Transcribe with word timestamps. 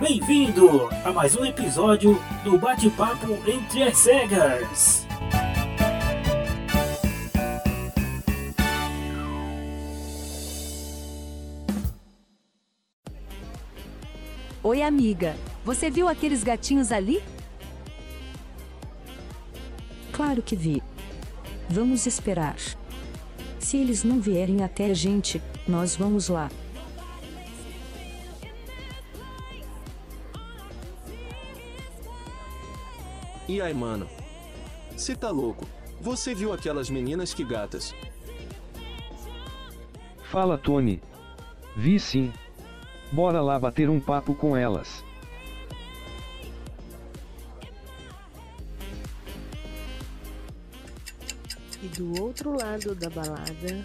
Bem-vindo 0.00 0.88
a 1.04 1.12
mais 1.12 1.36
um 1.36 1.44
episódio 1.44 2.18
do 2.42 2.58
Bate-Papo 2.58 3.36
Entre 3.46 3.82
as 3.82 3.98
Cegas. 3.98 5.06
Oi, 14.62 14.80
amiga. 14.80 15.36
Você 15.66 15.90
viu 15.90 16.08
aqueles 16.08 16.42
gatinhos 16.42 16.90
ali? 16.90 17.22
Claro 20.12 20.40
que 20.40 20.56
vi. 20.56 20.82
Vamos 21.68 22.06
esperar. 22.06 22.56
Se 23.58 23.76
eles 23.76 24.02
não 24.02 24.18
vierem 24.18 24.64
até 24.64 24.86
a 24.86 24.94
gente, 24.94 25.42
nós 25.68 25.94
vamos 25.94 26.30
lá. 26.30 26.50
E 33.50 33.60
aí, 33.60 33.74
mano? 33.74 34.08
Cê 34.96 35.16
tá 35.16 35.28
louco? 35.28 35.66
Você 36.00 36.32
viu 36.36 36.52
aquelas 36.52 36.88
meninas 36.88 37.34
que 37.34 37.42
gatas? 37.42 37.92
Fala, 40.22 40.56
Tony. 40.56 41.02
Vi 41.74 41.98
sim. 41.98 42.32
Bora 43.10 43.42
lá 43.42 43.58
bater 43.58 43.90
um 43.90 43.98
papo 43.98 44.36
com 44.36 44.56
elas. 44.56 45.04
E 51.82 51.88
do 51.88 52.22
outro 52.22 52.56
lado 52.56 52.94
da 52.94 53.10
balada. 53.10 53.84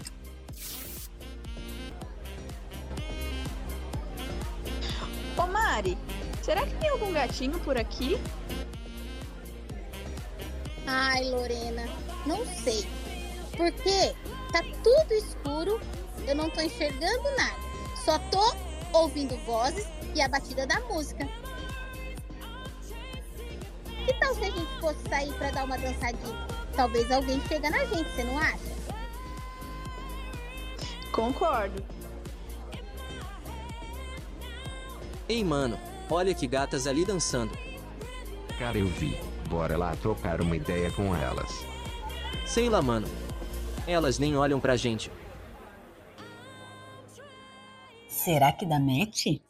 Ô 5.36 5.46
Mari, 5.48 5.98
será 6.40 6.64
que 6.64 6.74
tem 6.76 6.88
algum 6.88 7.12
gatinho 7.12 7.58
por 7.58 7.76
aqui? 7.76 8.16
Ai, 10.86 11.24
Lorena, 11.24 11.88
não 12.24 12.44
sei. 12.46 12.86
Porque 13.56 14.14
tá 14.52 14.62
tudo 14.82 15.12
escuro, 15.12 15.80
eu 16.26 16.34
não 16.34 16.48
tô 16.50 16.60
enxergando 16.60 17.24
nada. 17.36 17.56
Só 18.04 18.18
tô 18.30 18.54
ouvindo 18.92 19.36
vozes 19.44 19.86
e 20.14 20.20
a 20.20 20.28
batida 20.28 20.66
da 20.66 20.80
música. 20.80 21.28
Que 24.04 24.14
tal 24.20 24.34
se 24.34 24.44
a 24.44 24.50
gente 24.50 24.80
fosse 24.80 25.08
sair 25.08 25.32
pra 25.34 25.50
dar 25.50 25.64
uma 25.64 25.76
dançadinha? 25.76 26.46
Talvez 26.76 27.10
alguém 27.10 27.40
chega 27.48 27.68
na 27.70 27.84
gente, 27.86 28.08
você 28.10 28.22
não 28.22 28.38
acha? 28.38 28.76
Concordo. 31.10 31.82
Ei, 35.28 35.42
mano, 35.42 35.76
olha 36.08 36.32
que 36.34 36.46
gatas 36.46 36.86
ali 36.86 37.04
dançando. 37.04 37.50
Cara, 38.58 38.78
eu 38.78 38.86
vi. 38.86 39.18
Bora 39.48 39.76
lá 39.76 39.94
trocar 39.96 40.40
uma 40.40 40.56
ideia 40.56 40.90
com 40.90 41.14
elas. 41.14 41.64
Sei 42.44 42.68
lá, 42.68 42.82
mano. 42.82 43.06
Elas 43.86 44.18
nem 44.18 44.36
olham 44.36 44.58
pra 44.58 44.76
gente. 44.76 45.10
Será 48.08 48.52
que 48.52 48.66
dá 48.66 48.80
match? 48.80 49.40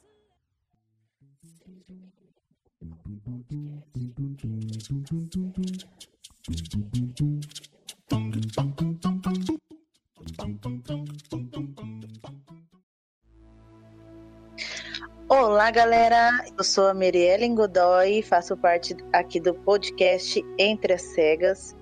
Olá, 15.56 15.70
galera. 15.70 16.44
Eu 16.58 16.62
sou 16.62 16.86
a 16.86 16.92
Meriellen 16.92 17.54
Godoy, 17.54 18.20
faço 18.20 18.54
parte 18.58 18.94
aqui 19.10 19.40
do 19.40 19.54
podcast 19.54 20.44
Entre 20.58 20.92
as 20.92 21.00
Cegas. 21.00 21.74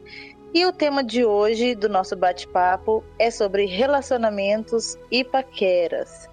E 0.54 0.64
o 0.64 0.72
tema 0.72 1.02
de 1.02 1.24
hoje 1.24 1.74
do 1.74 1.88
nosso 1.88 2.14
bate-papo 2.14 3.02
é 3.18 3.32
sobre 3.32 3.66
relacionamentos 3.66 4.96
e 5.10 5.24
paqueras. 5.24 6.30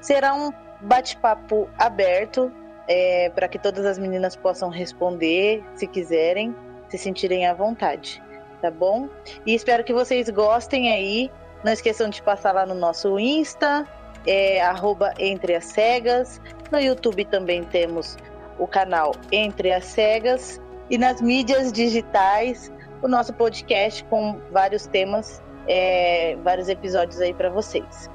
Será 0.00 0.32
um 0.32 0.50
bate-papo 0.80 1.68
aberto 1.76 2.50
é, 2.88 3.28
para 3.34 3.48
que 3.48 3.58
todas 3.58 3.84
as 3.84 3.98
meninas 3.98 4.34
possam 4.34 4.70
responder, 4.70 5.62
se 5.74 5.86
quiserem, 5.86 6.56
se 6.88 6.96
sentirem 6.96 7.46
à 7.46 7.52
vontade, 7.52 8.22
tá 8.62 8.70
bom? 8.70 9.10
E 9.44 9.54
espero 9.54 9.84
que 9.84 9.92
vocês 9.92 10.30
gostem 10.30 10.90
aí. 10.90 11.30
Não 11.62 11.70
esqueçam 11.70 12.08
de 12.08 12.22
passar 12.22 12.54
lá 12.54 12.64
no 12.64 12.74
nosso 12.74 13.18
Insta, 13.18 13.86
é, 14.26 14.60
arroba 14.60 15.12
Entre 15.18 15.54
as 15.54 15.64
Cegas. 15.64 16.40
No 16.70 16.78
YouTube 16.78 17.24
também 17.26 17.64
temos 17.64 18.16
o 18.58 18.66
canal 18.66 19.12
Entre 19.32 19.72
as 19.72 19.84
Cegas. 19.84 20.60
E 20.90 20.96
nas 20.96 21.20
mídias 21.20 21.72
digitais, 21.72 22.72
o 23.02 23.08
nosso 23.08 23.32
podcast 23.34 24.02
com 24.04 24.40
vários 24.50 24.86
temas, 24.86 25.42
é, 25.66 26.36
vários 26.42 26.68
episódios 26.68 27.20
aí 27.20 27.34
para 27.34 27.50
vocês. 27.50 28.10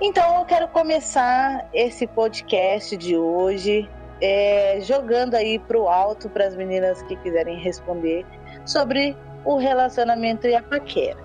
Então 0.00 0.38
eu 0.38 0.44
quero 0.44 0.66
começar 0.68 1.68
esse 1.72 2.06
podcast 2.06 2.96
de 2.96 3.16
hoje 3.16 3.88
é, 4.20 4.78
jogando 4.80 5.34
aí 5.34 5.58
para 5.58 5.78
o 5.78 5.88
alto 5.88 6.28
para 6.28 6.46
as 6.46 6.56
meninas 6.56 7.02
que 7.02 7.16
quiserem 7.16 7.58
responder 7.58 8.24
sobre 8.64 9.16
o 9.44 9.56
relacionamento 9.56 10.46
e 10.46 10.54
a 10.54 10.62
paquera. 10.62 11.18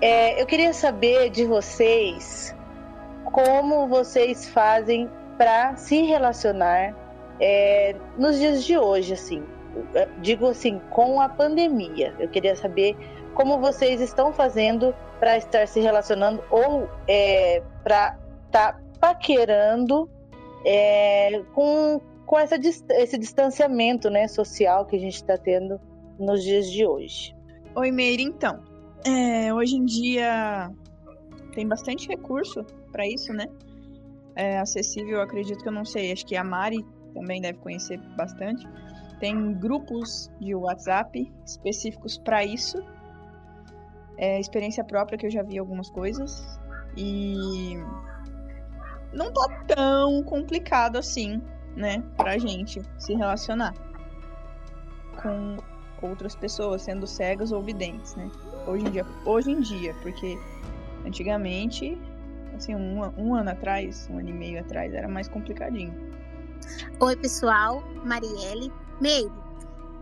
É, 0.00 0.40
eu 0.40 0.46
queria 0.46 0.72
saber 0.72 1.30
de 1.30 1.44
vocês 1.44 2.54
como 3.32 3.88
vocês 3.88 4.48
fazem 4.48 5.10
para 5.36 5.74
se 5.76 6.02
relacionar 6.02 6.94
é, 7.40 7.96
nos 8.16 8.38
dias 8.38 8.62
de 8.62 8.78
hoje, 8.78 9.14
assim. 9.14 9.42
Digo 10.20 10.46
assim, 10.46 10.80
com 10.90 11.20
a 11.20 11.28
pandemia. 11.28 12.14
Eu 12.18 12.28
queria 12.28 12.54
saber 12.54 12.94
como 13.34 13.58
vocês 13.58 14.00
estão 14.00 14.32
fazendo 14.32 14.94
para 15.18 15.38
estar 15.38 15.66
se 15.66 15.80
relacionando 15.80 16.44
ou 16.50 16.88
é, 17.08 17.62
para 17.82 18.18
estar 18.46 18.74
tá 18.74 18.80
paquerando 19.00 20.08
é, 20.64 21.42
com, 21.54 22.00
com 22.26 22.38
essa, 22.38 22.56
esse 22.56 23.18
distanciamento 23.18 24.10
né, 24.10 24.28
social 24.28 24.84
que 24.84 24.96
a 24.96 25.00
gente 25.00 25.16
está 25.16 25.38
tendo 25.38 25.80
nos 26.18 26.42
dias 26.42 26.70
de 26.70 26.86
hoje. 26.86 27.34
Oi, 27.74 27.90
Meire, 27.90 28.22
então. 28.22 28.60
É, 29.04 29.52
hoje 29.52 29.76
em 29.76 29.84
dia 29.84 30.70
tem 31.52 31.66
bastante 31.66 32.08
recurso 32.08 32.64
para 32.90 33.06
isso, 33.06 33.32
né? 33.32 33.46
É 34.34 34.58
acessível, 34.58 35.20
acredito 35.20 35.62
que 35.62 35.68
eu 35.68 35.72
não 35.72 35.84
sei, 35.84 36.12
acho 36.12 36.24
que 36.26 36.36
a 36.36 36.42
Mari 36.42 36.84
também 37.14 37.40
deve 37.40 37.58
conhecer 37.58 37.98
bastante. 38.16 38.66
Tem 39.20 39.54
grupos 39.54 40.30
de 40.40 40.54
WhatsApp 40.54 41.30
específicos 41.46 42.18
para 42.18 42.44
isso. 42.44 42.78
É 44.16 44.40
experiência 44.40 44.82
própria 44.82 45.16
que 45.16 45.26
eu 45.26 45.30
já 45.30 45.42
vi 45.42 45.58
algumas 45.58 45.90
coisas. 45.90 46.58
E 46.96 47.76
não 49.12 49.32
tá 49.32 49.64
tão 49.66 50.22
complicado 50.24 50.96
assim, 50.96 51.40
né, 51.76 52.02
pra 52.16 52.38
gente 52.38 52.82
se 52.98 53.14
relacionar 53.14 53.74
com 55.22 55.56
outras 56.02 56.34
pessoas, 56.34 56.82
sendo 56.82 57.06
cegas 57.06 57.52
ou 57.52 57.62
videntes, 57.62 58.16
né? 58.16 58.28
Hoje 58.66 58.86
em 58.86 58.90
dia, 58.90 59.06
hoje 59.24 59.50
em 59.52 59.60
dia, 59.60 59.94
porque 60.02 60.36
antigamente, 61.06 61.98
assim, 62.54 62.74
um, 62.74 63.00
um 63.18 63.34
ano 63.34 63.50
atrás, 63.50 64.08
um 64.10 64.18
ano 64.18 64.30
e 64.30 64.32
meio 64.32 64.60
atrás, 64.60 64.92
era 64.92 65.08
mais 65.08 65.28
complicadinho. 65.28 65.92
Oi, 67.00 67.16
pessoal, 67.16 67.82
Marielle. 68.04 68.72
Meire, 69.00 69.32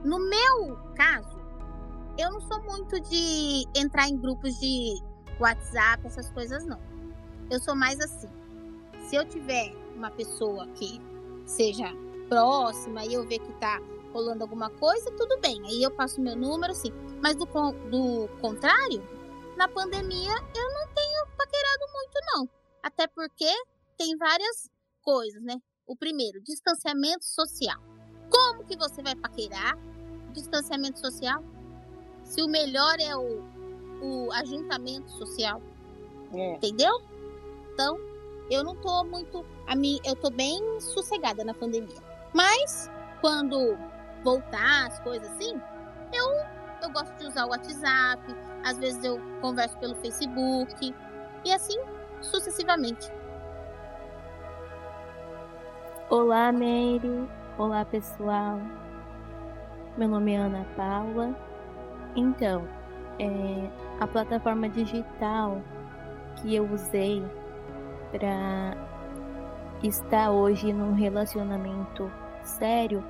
no 0.04 0.18
meu 0.18 0.76
caso, 0.94 1.38
eu 2.18 2.30
não 2.30 2.40
sou 2.40 2.62
muito 2.62 3.00
de 3.00 3.64
entrar 3.74 4.08
em 4.08 4.16
grupos 4.16 4.58
de 4.58 5.02
WhatsApp, 5.38 6.06
essas 6.06 6.30
coisas 6.30 6.66
não. 6.66 6.78
Eu 7.50 7.60
sou 7.60 7.74
mais 7.74 7.98
assim. 8.00 8.28
Se 9.08 9.16
eu 9.16 9.24
tiver 9.24 9.74
uma 9.96 10.10
pessoa 10.10 10.66
que 10.68 11.00
seja 11.46 11.92
próxima 12.28 13.04
e 13.04 13.14
eu 13.14 13.26
ver 13.26 13.41
que 13.41 13.53
tá 13.54 13.80
rolando 14.12 14.42
alguma 14.42 14.70
coisa, 14.70 15.10
tudo 15.12 15.38
bem. 15.41 15.60
Aí 15.66 15.82
eu 15.82 15.91
passo 15.91 16.20
meu 16.20 16.36
número, 16.36 16.74
sim. 16.74 16.92
Mas 17.22 17.36
do, 17.36 17.44
do 17.44 18.28
contrário, 18.41 19.03
na 19.60 19.68
pandemia 19.68 20.33
eu 20.57 20.72
não 20.72 20.95
tenho 20.95 21.27
paquerado 21.36 21.84
muito, 21.92 22.18
não. 22.33 22.48
Até 22.83 23.07
porque 23.07 23.53
tem 23.98 24.16
várias 24.16 24.71
coisas, 25.03 25.42
né? 25.42 25.54
O 25.86 25.95
primeiro, 25.95 26.41
distanciamento 26.42 27.27
social. 27.27 27.78
Como 28.30 28.65
que 28.65 28.74
você 28.74 29.03
vai 29.03 29.15
paquerar? 29.15 29.77
Distanciamento 30.33 30.98
social? 30.98 31.45
Se 32.24 32.41
o 32.41 32.48
melhor 32.48 32.98
é 33.01 33.15
o, 33.15 33.42
o 34.01 34.33
ajuntamento 34.33 35.10
social. 35.10 35.60
É. 36.33 36.54
Entendeu? 36.54 36.98
Então, 37.74 37.98
eu 38.51 38.65
não 38.65 38.74
tô 38.77 39.04
muito. 39.04 39.45
A 39.66 39.77
mim, 39.77 40.01
eu 40.06 40.16
tô 40.16 40.30
bem 40.30 40.80
sossegada 40.80 41.45
na 41.45 41.53
pandemia. 41.53 42.01
Mas, 42.33 42.91
quando 43.21 43.77
voltar 44.24 44.86
as 44.86 44.98
coisas 45.01 45.30
assim, 45.33 45.53
eu, 46.15 46.28
eu 46.82 46.91
gosto 46.91 47.12
de 47.16 47.27
usar 47.27 47.47
o 47.47 47.50
WhatsApp. 47.50 48.36
Às 48.65 48.78
vezes 48.78 49.03
eu 49.04 49.21
converso 49.41 49.77
pelo 49.78 49.94
Facebook. 49.97 50.94
E 51.44 51.53
assim 51.53 51.78
sucessivamente. 52.21 53.10
Olá, 56.09 56.53
Mary. 56.53 57.28
Olá, 57.56 57.84
pessoal. 57.84 58.60
Meu 59.97 60.09
nome 60.09 60.32
é 60.32 60.36
Ana 60.36 60.66
Paula. 60.77 61.34
Então, 62.16 62.66
é, 63.18 63.71
a 64.00 64.06
plataforma 64.06 64.68
digital 64.68 65.62
que 66.36 66.54
eu 66.54 66.65
usei 66.71 67.22
para 68.10 68.77
estar 69.82 70.30
hoje 70.30 70.72
num 70.72 70.94
relacionamento 70.94 72.10
sério 72.42 73.04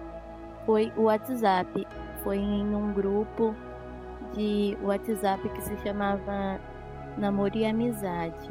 foi 0.67 0.93
o 0.97 1.05
WhatsApp. 1.05 1.87
Foi 2.23 2.37
em 2.37 2.75
um 2.75 2.93
grupo 2.93 3.55
de 4.35 4.77
WhatsApp 4.83 5.49
que 5.49 5.63
se 5.63 5.77
chamava 5.79 6.61
Namoro 7.17 7.57
e 7.57 7.65
Amizade. 7.65 8.51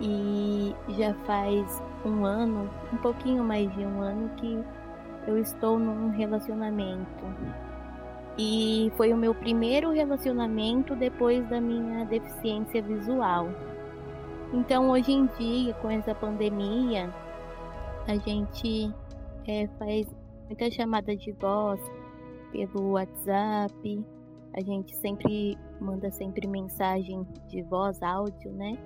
E 0.00 0.74
já 0.90 1.12
faz 1.26 1.82
um 2.04 2.24
ano, 2.24 2.70
um 2.92 2.96
pouquinho 2.98 3.42
mais 3.42 3.72
de 3.74 3.84
um 3.84 4.00
ano 4.00 4.28
que 4.36 4.64
eu 5.26 5.36
estou 5.38 5.78
num 5.78 6.10
relacionamento. 6.10 7.24
E 8.38 8.92
foi 8.96 9.12
o 9.12 9.16
meu 9.16 9.34
primeiro 9.34 9.90
relacionamento 9.90 10.94
depois 10.94 11.46
da 11.48 11.60
minha 11.60 12.04
deficiência 12.04 12.80
visual. 12.80 13.48
Então, 14.52 14.88
hoje 14.90 15.12
em 15.12 15.26
dia, 15.38 15.74
com 15.74 15.90
essa 15.90 16.14
pandemia, 16.14 17.12
a 18.06 18.14
gente 18.14 18.94
é, 19.46 19.68
faz 19.78 20.06
muita 20.46 20.70
chamada 20.70 21.14
de 21.16 21.32
voz 21.32 21.80
pelo 22.52 22.92
WhatsApp. 22.92 24.04
A 24.54 24.60
gente 24.60 24.94
sempre 24.96 25.56
manda 25.80 26.10
sempre 26.10 26.46
mensagem 26.46 27.26
de 27.48 27.62
voz, 27.62 28.02
áudio, 28.02 28.52
né? 28.52 28.76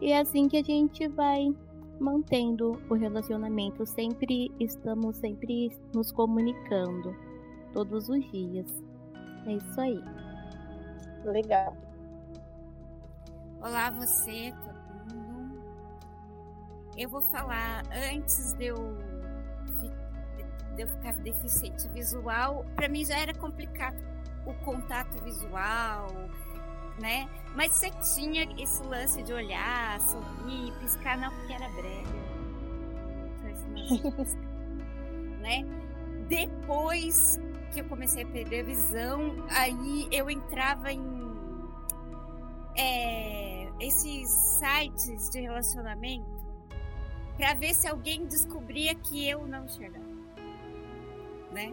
E 0.00 0.12
é 0.12 0.20
assim 0.20 0.48
que 0.48 0.56
a 0.56 0.62
gente 0.62 1.06
vai 1.08 1.54
mantendo 2.00 2.80
o 2.90 2.94
relacionamento. 2.94 3.86
Sempre 3.86 4.50
estamos 4.58 5.16
sempre 5.16 5.70
nos 5.94 6.10
comunicando 6.10 7.14
todos 7.72 8.08
os 8.08 8.30
dias. 8.30 8.82
É 9.46 9.52
isso 9.52 9.80
aí. 9.80 10.02
Legal. 11.24 11.76
Olá, 13.60 13.90
você, 13.90 14.52
todo 14.64 15.14
mundo. 15.14 15.62
Eu 16.96 17.08
vou 17.08 17.22
falar 17.22 17.84
antes 18.12 18.54
de 18.54 18.66
eu, 18.66 18.76
de 20.74 20.82
eu 20.82 20.88
ficar 20.88 21.12
deficiente 21.14 21.88
visual. 21.88 22.64
Para 22.74 22.88
mim 22.88 23.04
já 23.04 23.18
era 23.18 23.34
complicado 23.34 23.96
o 24.46 24.52
contato 24.64 25.22
visual, 25.22 26.08
né? 27.00 27.28
Mas 27.54 27.72
você 27.72 27.90
tinha 28.14 28.48
esse 28.60 28.82
lance 28.82 29.22
de 29.22 29.32
olhar, 29.32 30.00
sorrir, 30.00 30.72
piscar, 30.80 31.18
não, 31.18 31.30
porque 31.30 31.52
era 31.52 31.68
brega. 31.70 32.22
né? 35.40 35.64
Depois 36.28 37.38
que 37.72 37.80
eu 37.80 37.84
comecei 37.86 38.22
a 38.22 38.26
perder 38.26 38.60
a 38.60 38.64
visão, 38.64 39.44
aí 39.50 40.08
eu 40.10 40.30
entrava 40.30 40.92
em 40.92 41.02
é, 42.76 43.68
esses 43.80 44.28
sites 44.28 45.30
de 45.30 45.40
relacionamento 45.40 46.42
para 47.36 47.54
ver 47.54 47.74
se 47.74 47.88
alguém 47.88 48.26
descobria 48.26 48.94
que 48.94 49.28
eu 49.28 49.46
não 49.46 49.64
enxergava, 49.64 50.04
né? 51.52 51.72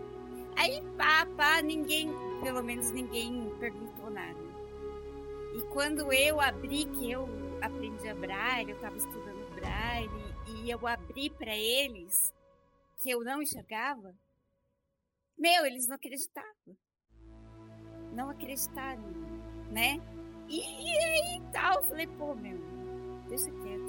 Aí 0.56 0.82
pá, 0.98 1.26
pá, 1.38 1.62
ninguém, 1.62 2.12
pelo 2.44 2.62
menos 2.64 2.92
ninguém 2.92 3.50
perguntou 3.60 4.10
nada. 4.10 4.40
E 5.56 5.62
quando 5.74 6.12
eu 6.14 6.40
abri, 6.40 6.86
que 6.86 7.12
eu 7.12 7.28
aprendi 7.62 8.08
a 8.08 8.16
braille, 8.16 8.72
eu 8.72 8.76
estava 8.76 8.98
estudando 8.98 9.56
braille, 9.56 10.10
e 10.48 10.70
eu 10.70 10.86
abri 10.86 11.30
para 11.30 11.56
eles 11.56 12.34
que 13.02 13.10
eu 13.10 13.24
não 13.24 13.42
enxergava, 13.42 14.14
meu, 15.38 15.66
eles 15.66 15.88
não 15.88 15.96
acreditavam. 15.96 16.78
Não 18.14 18.30
acreditaram, 18.30 19.02
né? 19.72 20.00
E, 20.50 20.60
e 20.60 20.98
aí 20.98 21.42
tal, 21.54 21.78
eu 21.78 21.84
falei, 21.84 22.08
pô, 22.08 22.36
meu, 22.36 22.58
deixa 23.30 23.50
quieto. 23.50 23.89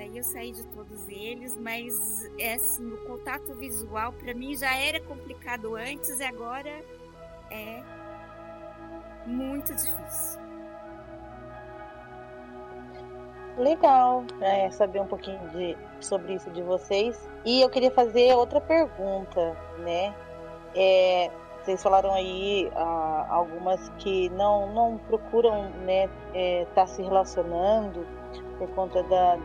Daí 0.00 0.16
eu 0.16 0.24
saí 0.24 0.50
de 0.50 0.64
todos 0.68 1.06
eles, 1.10 1.58
mas 1.58 2.24
é 2.38 2.54
assim, 2.54 2.90
o 2.90 2.96
contato 3.06 3.52
visual 3.56 4.14
para 4.14 4.32
mim 4.32 4.56
já 4.56 4.74
era 4.74 4.98
complicado 4.98 5.76
antes 5.76 6.18
e 6.18 6.24
agora 6.24 6.70
é 7.50 7.82
muito 9.26 9.74
difícil. 9.74 10.40
Legal 13.58 14.24
é, 14.40 14.70
saber 14.70 15.02
um 15.02 15.06
pouquinho 15.06 15.38
de, 15.50 15.76
sobre 16.00 16.32
isso 16.32 16.48
de 16.48 16.62
vocês. 16.62 17.28
E 17.44 17.60
eu 17.60 17.68
queria 17.68 17.90
fazer 17.90 18.34
outra 18.34 18.58
pergunta, 18.58 19.54
né? 19.80 20.14
É, 20.74 21.30
vocês 21.62 21.82
falaram 21.82 22.14
aí 22.14 22.72
ah, 22.74 23.26
algumas 23.28 23.90
que 23.98 24.30
não, 24.30 24.72
não 24.72 24.96
procuram 24.96 25.68
né, 25.84 26.08
é, 26.32 26.66
tá 26.74 26.86
se 26.86 27.02
relacionando 27.02 28.06
por 28.58 28.66
conta 28.70 29.02
da, 29.02 29.38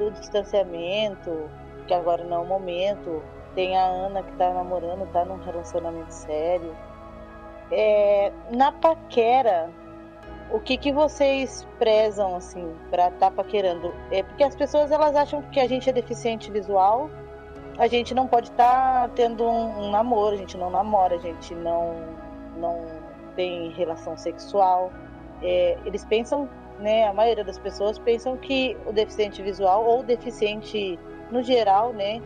do 0.00 0.10
distanciamento, 0.12 1.50
que 1.86 1.92
agora 1.92 2.24
não 2.24 2.38
é 2.38 2.40
o 2.40 2.46
momento. 2.46 3.22
Tem 3.54 3.76
a 3.76 3.84
Ana 3.84 4.22
que 4.22 4.30
está 4.32 4.52
namorando, 4.52 5.04
está 5.04 5.24
num 5.24 5.36
relacionamento 5.36 6.12
sério. 6.12 6.74
É, 7.70 8.32
na 8.50 8.72
paquera, 8.72 9.70
o 10.50 10.58
que, 10.58 10.76
que 10.76 10.92
vocês 10.92 11.66
prezam 11.78 12.34
assim 12.34 12.74
para 12.90 13.08
estar 13.08 13.30
tá 13.30 13.30
paquerando? 13.30 13.94
É 14.10 14.22
porque 14.22 14.42
as 14.42 14.56
pessoas 14.56 14.90
elas 14.90 15.14
acham 15.14 15.42
que 15.42 15.60
a 15.60 15.68
gente 15.68 15.88
é 15.88 15.92
deficiente 15.92 16.50
visual, 16.50 17.10
a 17.78 17.86
gente 17.86 18.14
não 18.14 18.26
pode 18.26 18.50
estar 18.50 19.08
tá 19.08 19.10
tendo 19.14 19.44
um, 19.44 19.86
um, 19.86 19.90
namoro, 19.90 20.34
a 20.34 20.38
gente 20.38 20.56
não 20.56 20.70
namora, 20.70 21.16
a 21.16 21.18
gente 21.18 21.54
não 21.54 21.94
não 22.56 22.78
tem 23.36 23.70
relação 23.70 24.16
sexual. 24.16 24.90
É, 25.42 25.78
eles 25.84 26.04
pensam, 26.04 26.48
né? 26.80 27.06
A 27.06 27.12
maioria 27.12 27.44
das 27.44 27.58
pessoas 27.58 27.98
pensam 27.98 28.36
que 28.36 28.76
o 28.86 28.92
deficiente 28.92 29.42
visual 29.42 29.84
ou 29.84 30.02
deficiente 30.02 30.98
no 31.30 31.42
geral, 31.42 31.92
né, 31.92 32.20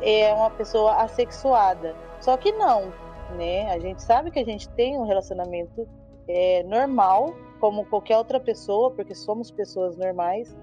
é 0.00 0.32
uma 0.32 0.50
pessoa 0.50 0.96
assexuada. 1.02 1.94
Só 2.20 2.36
que 2.36 2.50
não, 2.52 2.92
né? 3.36 3.70
A 3.70 3.78
gente 3.78 4.02
sabe 4.02 4.30
que 4.30 4.38
a 4.38 4.44
gente 4.44 4.68
tem 4.70 4.98
um 4.98 5.06
relacionamento 5.06 5.86
é, 6.26 6.62
normal 6.64 7.34
como 7.60 7.84
qualquer 7.86 8.16
outra 8.16 8.40
pessoa, 8.40 8.90
porque 8.90 9.14
somos 9.14 9.50
pessoas 9.50 9.96
normais. 9.96 10.56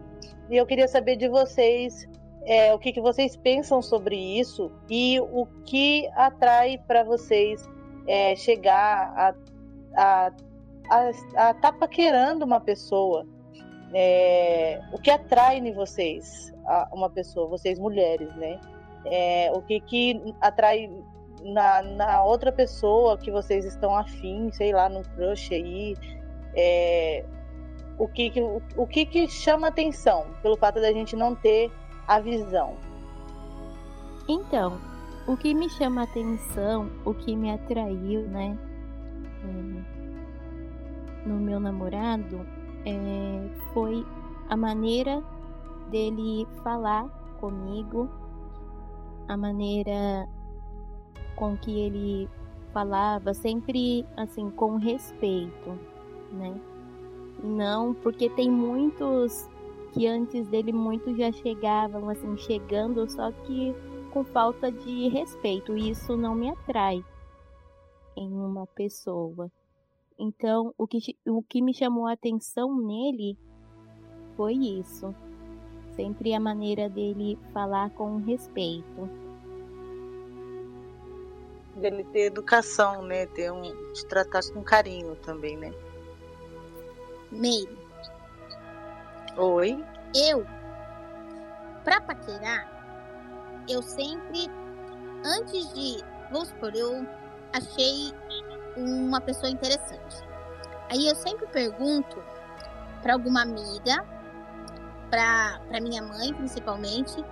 E 0.49 0.57
eu 0.57 0.65
queria 0.65 0.87
saber 0.87 1.15
de 1.15 1.27
vocês 1.27 2.07
é, 2.45 2.73
o 2.73 2.79
que, 2.79 2.91
que 2.91 3.01
vocês 3.01 3.35
pensam 3.35 3.81
sobre 3.81 4.15
isso 4.15 4.71
e 4.89 5.19
o 5.19 5.45
que 5.65 6.07
atrai 6.15 6.77
para 6.77 7.03
vocês 7.03 7.67
é, 8.07 8.35
chegar 8.35 9.35
a 9.97 10.31
a 10.89 11.09
estar 11.09 11.53
tá 11.55 11.73
paquerando 11.73 12.45
uma 12.45 12.59
pessoa. 12.59 13.25
É, 13.93 14.81
o 14.91 14.97
que 14.97 15.09
atrai 15.09 15.57
em 15.57 15.73
vocês 15.73 16.53
a 16.65 16.89
uma 16.91 17.09
pessoa, 17.09 17.47
vocês 17.47 17.79
mulheres, 17.79 18.33
né? 18.35 18.59
É, 19.05 19.51
o 19.53 19.61
que, 19.61 19.79
que 19.79 20.35
atrai 20.41 20.89
na, 21.43 21.81
na 21.83 22.23
outra 22.23 22.51
pessoa 22.51 23.17
que 23.17 23.31
vocês 23.31 23.65
estão 23.65 23.95
afim, 23.95 24.51
sei 24.51 24.73
lá, 24.73 24.89
no 24.89 25.03
crush 25.03 25.53
aí, 25.53 25.95
é, 26.55 27.23
o, 27.97 28.07
que, 28.07 28.29
que, 28.31 28.41
o, 28.41 28.87
que, 28.87 29.05
que 29.05 29.27
chama 29.27 29.67
atenção 29.67 30.25
pelo 30.41 30.57
fato 30.57 30.81
da 30.81 30.91
gente 30.91 31.15
não 31.15 31.35
ter 31.35 31.71
a 32.07 32.19
visão? 32.19 32.75
Então, 34.27 34.79
o 35.27 35.37
que 35.37 35.53
me 35.53 35.69
chama 35.69 36.03
atenção, 36.03 36.89
o 37.05 37.13
que 37.13 37.35
me 37.35 37.51
atraiu, 37.51 38.21
né, 38.23 38.57
é, 39.43 41.27
no 41.27 41.35
meu 41.35 41.59
namorado, 41.59 42.45
é, 42.85 43.49
foi 43.73 44.05
a 44.49 44.55
maneira 44.55 45.23
dele 45.89 46.47
falar 46.63 47.07
comigo, 47.39 48.09
a 49.27 49.35
maneira 49.35 50.27
com 51.35 51.57
que 51.57 51.79
ele 51.79 52.29
falava, 52.71 53.33
sempre 53.33 54.05
assim, 54.15 54.49
com 54.51 54.77
respeito 54.77 55.77
né? 56.35 56.59
Não, 57.43 57.93
porque 57.93 58.29
tem 58.29 58.49
muitos 58.49 59.49
que 59.93 60.07
antes 60.07 60.47
dele 60.47 60.73
muitos 60.73 61.17
já 61.17 61.31
chegavam 61.31 62.09
assim, 62.09 62.37
chegando, 62.37 63.09
só 63.09 63.31
que 63.31 63.73
com 64.11 64.23
falta 64.23 64.71
de 64.71 65.07
respeito. 65.09 65.77
E 65.77 65.89
isso 65.91 66.15
não 66.15 66.35
me 66.35 66.49
atrai 66.49 67.03
em 68.15 68.31
uma 68.31 68.67
pessoa. 68.67 69.51
Então, 70.17 70.73
o 70.77 70.87
que, 70.87 71.17
o 71.27 71.43
que 71.43 71.61
me 71.61 71.73
chamou 71.73 72.07
a 72.07 72.13
atenção 72.13 72.75
nele 72.79 73.37
foi 74.35 74.53
isso. 74.53 75.13
Sempre 75.95 76.33
a 76.33 76.39
maneira 76.39 76.89
dele 76.89 77.37
falar 77.53 77.89
com 77.91 78.17
respeito. 78.17 79.09
Dele 81.75 82.03
ter 82.05 82.27
educação, 82.27 83.01
né? 83.01 83.25
Ter 83.27 83.51
um, 83.51 83.61
te 83.93 84.05
tratar 84.05 84.41
com 84.53 84.63
carinho 84.63 85.15
também, 85.17 85.57
né? 85.57 85.73
Meire. 87.31 87.77
Oi. 89.37 89.83
Eu, 90.15 90.45
pra 91.83 91.99
paquerar, 91.99 93.65
eu 93.67 93.81
sempre, 93.81 94.47
antes 95.25 95.73
de, 95.73 96.01
vamos 96.31 96.47
supor, 96.47 96.73
eu 96.73 97.05
achei 97.51 98.13
uma 98.75 99.21
pessoa 99.21 99.49
interessante. 99.49 100.23
Aí 100.89 101.07
eu 101.07 101.15
sempre 101.15 101.47
pergunto 101.47 102.21
para 103.01 103.13
alguma 103.13 103.41
amiga, 103.41 104.05
para 105.09 105.81
minha 105.81 106.01
mãe 106.01 106.33
principalmente, 106.33 107.23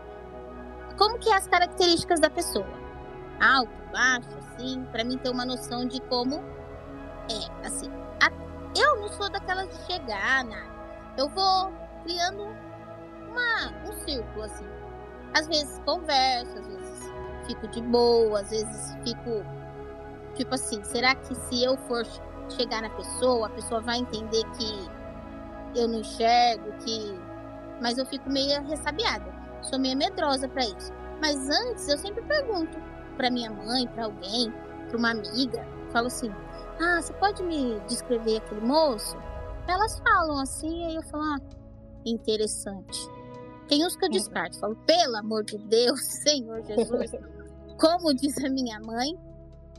como 0.97 1.17
que 1.19 1.29
é 1.29 1.35
as 1.35 1.47
características 1.47 2.19
da 2.19 2.29
pessoa. 2.29 2.67
Alto, 3.41 3.71
baixo, 3.91 4.29
assim, 4.37 4.85
para 4.91 5.03
mim 5.03 5.17
ter 5.17 5.29
uma 5.29 5.45
noção 5.45 5.85
de 5.85 5.99
como 6.01 6.35
é, 7.29 7.67
assim. 7.67 7.89
A, 8.21 8.29
eu 8.77 9.01
não 9.01 9.09
sou 9.09 9.29
daquelas 9.29 9.67
de 9.69 9.85
chegar, 9.85 10.43
nada. 10.45 10.73
Eu 11.17 11.29
vou 11.29 11.71
criando 12.03 12.43
uma, 13.29 13.89
um 13.89 13.93
círculo, 14.05 14.43
assim. 14.43 14.65
Às 15.33 15.47
vezes 15.47 15.79
converso, 15.85 16.57
às 16.59 16.67
vezes 16.67 17.11
fico 17.47 17.67
de 17.67 17.81
boa, 17.81 18.39
às 18.39 18.49
vezes 18.49 18.95
fico 19.03 19.43
tipo 20.35 20.53
assim, 20.55 20.83
será 20.83 21.15
que 21.15 21.35
se 21.35 21.63
eu 21.63 21.77
for 21.77 22.05
chegar 22.49 22.81
na 22.81 22.89
pessoa, 22.89 23.47
a 23.47 23.49
pessoa 23.49 23.81
vai 23.81 23.99
entender 23.99 24.43
que 24.57 25.79
eu 25.79 25.87
não 25.87 25.99
enxergo, 25.99 26.71
que 26.83 27.19
mas 27.81 27.97
eu 27.97 28.05
fico 28.05 28.29
meio 28.29 28.61
ressabiada. 28.63 29.25
Sou 29.61 29.79
meio 29.79 29.97
medrosa 29.97 30.47
para 30.47 30.63
isso. 30.63 30.91
Mas 31.21 31.49
antes 31.49 31.87
eu 31.87 31.97
sempre 31.97 32.21
pergunto 32.23 32.77
para 33.17 33.29
minha 33.29 33.49
mãe, 33.49 33.87
para 33.87 34.05
alguém, 34.05 34.53
para 34.87 34.97
uma 34.97 35.11
amiga, 35.11 35.65
falo 35.91 36.07
assim: 36.07 36.31
"Ah, 36.81 37.01
você 37.01 37.13
pode 37.13 37.43
me 37.43 37.79
descrever 37.87 38.37
aquele 38.37 38.61
moço?" 38.61 39.17
Elas 39.67 39.99
falam 39.99 40.39
assim, 40.39 40.85
aí 40.85 40.95
eu 40.95 41.03
falo: 41.03 41.23
"Ah, 41.23 41.37
interessante." 42.05 42.99
Tem 43.67 43.85
uns 43.85 43.95
que 43.95 44.03
eu 44.05 44.09
uhum. 44.09 44.13
descarto, 44.13 44.59
falo: 44.59 44.75
"Pelo 44.85 45.15
amor 45.17 45.43
de 45.43 45.57
Deus, 45.57 45.99
Senhor 46.23 46.61
Jesus." 46.63 47.11
Como 47.79 48.13
diz 48.13 48.37
a 48.43 48.49
minha 48.49 48.79
mãe, 48.79 49.17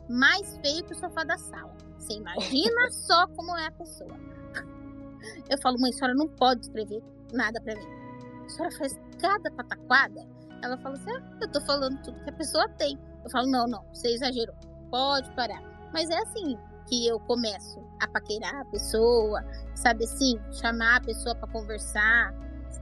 mais 0.09 0.57
feio 0.59 0.85
que 0.85 0.93
o 0.93 0.97
sofá 0.97 1.25
da 1.25 1.39
sala. 1.39 1.75
Você 1.99 2.15
imagina 2.15 2.91
só 2.93 3.27
como 3.29 3.57
é 3.57 3.67
a 3.67 3.73
pessoa. 3.73 4.17
Eu 5.49 5.59
falo, 5.59 5.81
mãe, 5.81 5.91
a 5.91 5.95
senhora 5.95 6.15
não 6.15 6.29
pode 6.29 6.63
escrever 6.63 7.03
nada 7.33 7.61
para 7.61 7.75
mim. 7.75 7.87
A 8.45 8.49
senhora 8.49 8.77
faz 8.77 8.99
cada 9.19 9.51
pataquada. 9.53 10.27
Ela 10.63 10.77
fala 10.79 10.95
assim, 10.95 11.11
ah, 11.11 11.39
eu 11.41 11.49
tô 11.51 11.61
falando 11.63 12.01
tudo 12.03 12.23
que 12.23 12.31
a 12.31 12.35
pessoa 12.35 12.69
tem. 12.71 12.99
Eu 13.23 13.31
falo, 13.31 13.51
não, 13.51 13.67
não, 13.67 13.85
você 13.93 14.09
exagerou. 14.09 14.55
Pode 14.91 15.31
parar. 15.35 15.63
Mas 15.93 16.11
é 16.11 16.19
assim 16.19 16.59
que 16.87 17.07
eu 17.07 17.19
começo 17.21 17.83
a 18.01 18.09
paquerar 18.09 18.55
a 18.61 18.65
pessoa, 18.67 19.43
sabe 19.75 20.05
assim, 20.05 20.39
chamar 20.53 20.97
a 20.97 21.01
pessoa 21.01 21.35
para 21.35 21.49
conversar. 21.49 22.35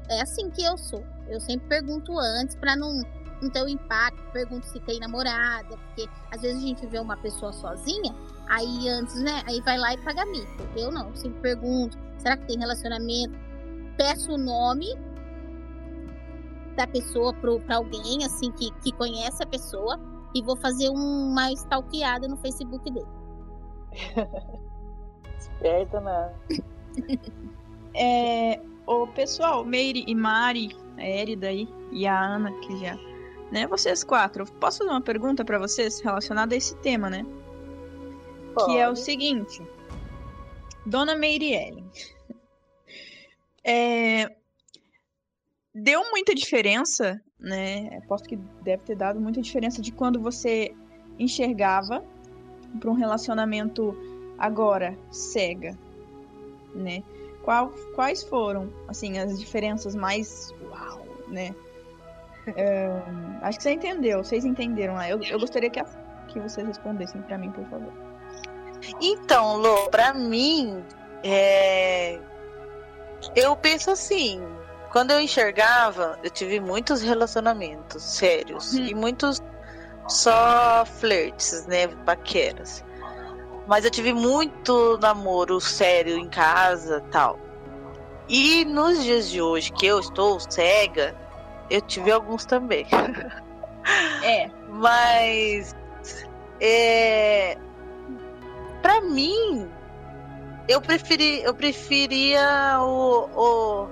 É 0.08 0.20
assim 0.20 0.50
que 0.50 0.64
eu 0.64 0.76
sou. 0.76 1.04
Eu 1.28 1.40
sempre 1.40 1.68
pergunto 1.68 2.18
antes 2.18 2.56
para 2.56 2.76
não 2.76 3.00
não 3.42 3.50
ter 3.50 3.62
o 3.62 3.68
impacto, 3.68 4.22
pergunto 4.32 4.66
se 4.66 4.78
tem 4.80 5.00
namorada, 5.00 5.76
porque 5.76 6.08
às 6.30 6.40
vezes 6.40 6.62
a 6.62 6.66
gente 6.66 6.86
vê 6.86 6.98
uma 6.98 7.16
pessoa 7.16 7.52
sozinha, 7.52 8.14
aí 8.48 8.88
antes, 8.88 9.20
né, 9.20 9.42
aí 9.46 9.60
vai 9.60 9.76
lá 9.76 9.92
e 9.92 9.98
paga 9.98 10.24
mico. 10.26 10.62
Eu 10.76 10.90
não, 10.92 11.14
sempre 11.16 11.40
pergunto, 11.40 11.98
será 12.18 12.36
que 12.36 12.46
tem 12.46 12.58
relacionamento? 12.58 13.36
Peço 13.96 14.32
o 14.32 14.38
nome 14.38 14.86
da 16.76 16.86
pessoa 16.86 17.34
para 17.34 17.76
alguém, 17.76 18.24
assim, 18.24 18.50
que, 18.52 18.70
que 18.82 18.92
conhece 18.92 19.42
a 19.42 19.46
pessoa, 19.46 20.00
e 20.34 20.42
vou 20.42 20.56
fazer 20.56 20.88
uma 20.88 21.52
stalkeada 21.52 22.26
no 22.26 22.36
Facebook 22.38 22.90
dele. 22.90 23.06
Esperta, 25.38 26.00
né? 26.00 26.34
é, 27.94 28.60
o 28.86 29.06
pessoal, 29.08 29.64
Meire 29.64 30.04
e 30.06 30.14
Mari, 30.14 30.74
a 30.96 31.02
Érida 31.02 31.48
aí, 31.48 31.68
e 31.90 32.06
a 32.06 32.18
Ana, 32.18 32.50
que 32.60 32.78
já 32.78 32.96
né? 33.52 33.66
Vocês 33.66 34.02
quatro, 34.02 34.46
posso 34.54 34.78
fazer 34.78 34.90
uma 34.90 35.00
pergunta 35.02 35.44
para 35.44 35.58
vocês 35.58 36.00
relacionada 36.00 36.54
a 36.54 36.58
esse 36.58 36.74
tema, 36.76 37.10
né? 37.10 37.24
Pode. 38.54 38.72
Que 38.72 38.78
é 38.78 38.88
o 38.88 38.96
seguinte. 38.96 39.62
Dona 40.84 41.14
Meirielle. 41.14 41.84
É, 43.64 44.28
deu 45.72 46.02
muita 46.10 46.34
diferença, 46.34 47.22
né? 47.38 47.96
Aposto 47.98 48.28
que 48.28 48.34
deve 48.34 48.82
ter 48.82 48.96
dado 48.96 49.20
muita 49.20 49.40
diferença 49.40 49.80
de 49.80 49.92
quando 49.92 50.20
você 50.20 50.74
enxergava 51.16 52.04
para 52.80 52.90
um 52.90 52.94
relacionamento 52.94 53.96
agora 54.36 54.98
cega, 55.12 55.78
né? 56.74 57.04
Qual, 57.44 57.68
quais 57.94 58.24
foram, 58.24 58.68
assim, 58.88 59.16
as 59.18 59.38
diferenças 59.38 59.94
mais 59.94 60.52
uau, 60.68 61.06
né? 61.28 61.54
É, 62.46 62.90
acho 63.42 63.58
que 63.58 63.62
você 63.62 63.72
entendeu, 63.72 64.24
vocês 64.24 64.44
entenderam 64.44 64.94
lá. 64.94 65.08
Eu, 65.08 65.22
eu 65.22 65.38
gostaria 65.38 65.70
que, 65.70 65.80
a, 65.80 65.84
que 66.28 66.40
vocês 66.40 66.66
respondessem 66.66 67.22
para 67.22 67.38
mim, 67.38 67.50
por 67.52 67.64
favor. 67.66 67.92
Então, 69.00 69.56
Lô, 69.58 69.88
pra 69.90 70.12
mim, 70.12 70.84
é... 71.22 72.18
eu 73.36 73.54
penso 73.56 73.90
assim. 73.90 74.42
Quando 74.90 75.12
eu 75.12 75.20
enxergava, 75.20 76.18
eu 76.22 76.28
tive 76.28 76.60
muitos 76.60 77.00
relacionamentos 77.00 78.02
sérios 78.02 78.74
uhum. 78.74 78.84
e 78.84 78.94
muitos 78.94 79.40
só 80.06 80.84
flertes, 80.84 81.66
né, 81.66 81.86
paqueras. 82.04 82.84
Mas 83.66 83.86
eu 83.86 83.90
tive 83.90 84.12
muito 84.12 84.98
namoro 85.00 85.58
sério 85.60 86.18
em 86.18 86.28
casa, 86.28 87.02
tal. 87.10 87.38
E 88.28 88.64
nos 88.66 89.02
dias 89.02 89.30
de 89.30 89.40
hoje 89.40 89.72
que 89.72 89.86
eu 89.86 89.98
estou 89.98 90.38
cega, 90.40 91.16
eu 91.72 91.80
tive 91.80 92.10
alguns 92.12 92.44
também. 92.44 92.86
É. 94.22 94.48
Mas. 94.68 95.74
É, 96.60 97.58
pra 98.80 99.00
mim, 99.00 99.68
eu, 100.68 100.80
preferi, 100.80 101.42
eu 101.42 101.52
preferia 101.52 102.78
o, 102.78 103.28
o, 103.34 103.88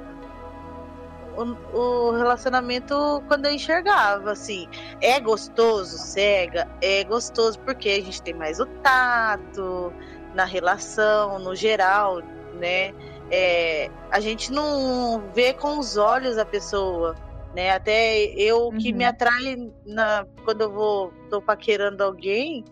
o, 1.36 1.76
o, 1.76 2.10
relacionamento 2.12 2.94
quando 3.26 3.46
eu 3.46 3.52
enxergava, 3.52 4.30
assim. 4.30 4.68
É 5.00 5.18
gostoso, 5.18 5.98
cega, 5.98 6.68
é 6.80 7.02
gostoso 7.02 7.58
porque 7.58 7.88
a 7.88 8.00
gente 8.00 8.22
tem 8.22 8.32
mais 8.32 8.60
o 8.60 8.66
tato 8.66 9.92
na 10.32 10.44
relação, 10.44 11.40
no 11.40 11.56
geral, 11.56 12.22
né? 12.54 12.94
É, 13.28 13.90
a 14.12 14.20
gente 14.20 14.52
não 14.52 15.24
vê 15.34 15.52
com 15.52 15.80
os 15.80 15.96
olhos 15.96 16.38
a 16.38 16.44
pessoa 16.44 17.16
né? 17.54 17.70
Até 17.70 18.24
eu 18.36 18.66
uhum. 18.66 18.78
que 18.78 18.92
me 18.92 19.04
uhum. 19.04 19.10
atrai 19.10 19.70
na, 19.86 20.26
quando 20.44 20.62
eu 20.62 20.72
vou 20.72 21.12
tô 21.28 21.40
paquerando 21.40 22.02
alguém 22.02 22.64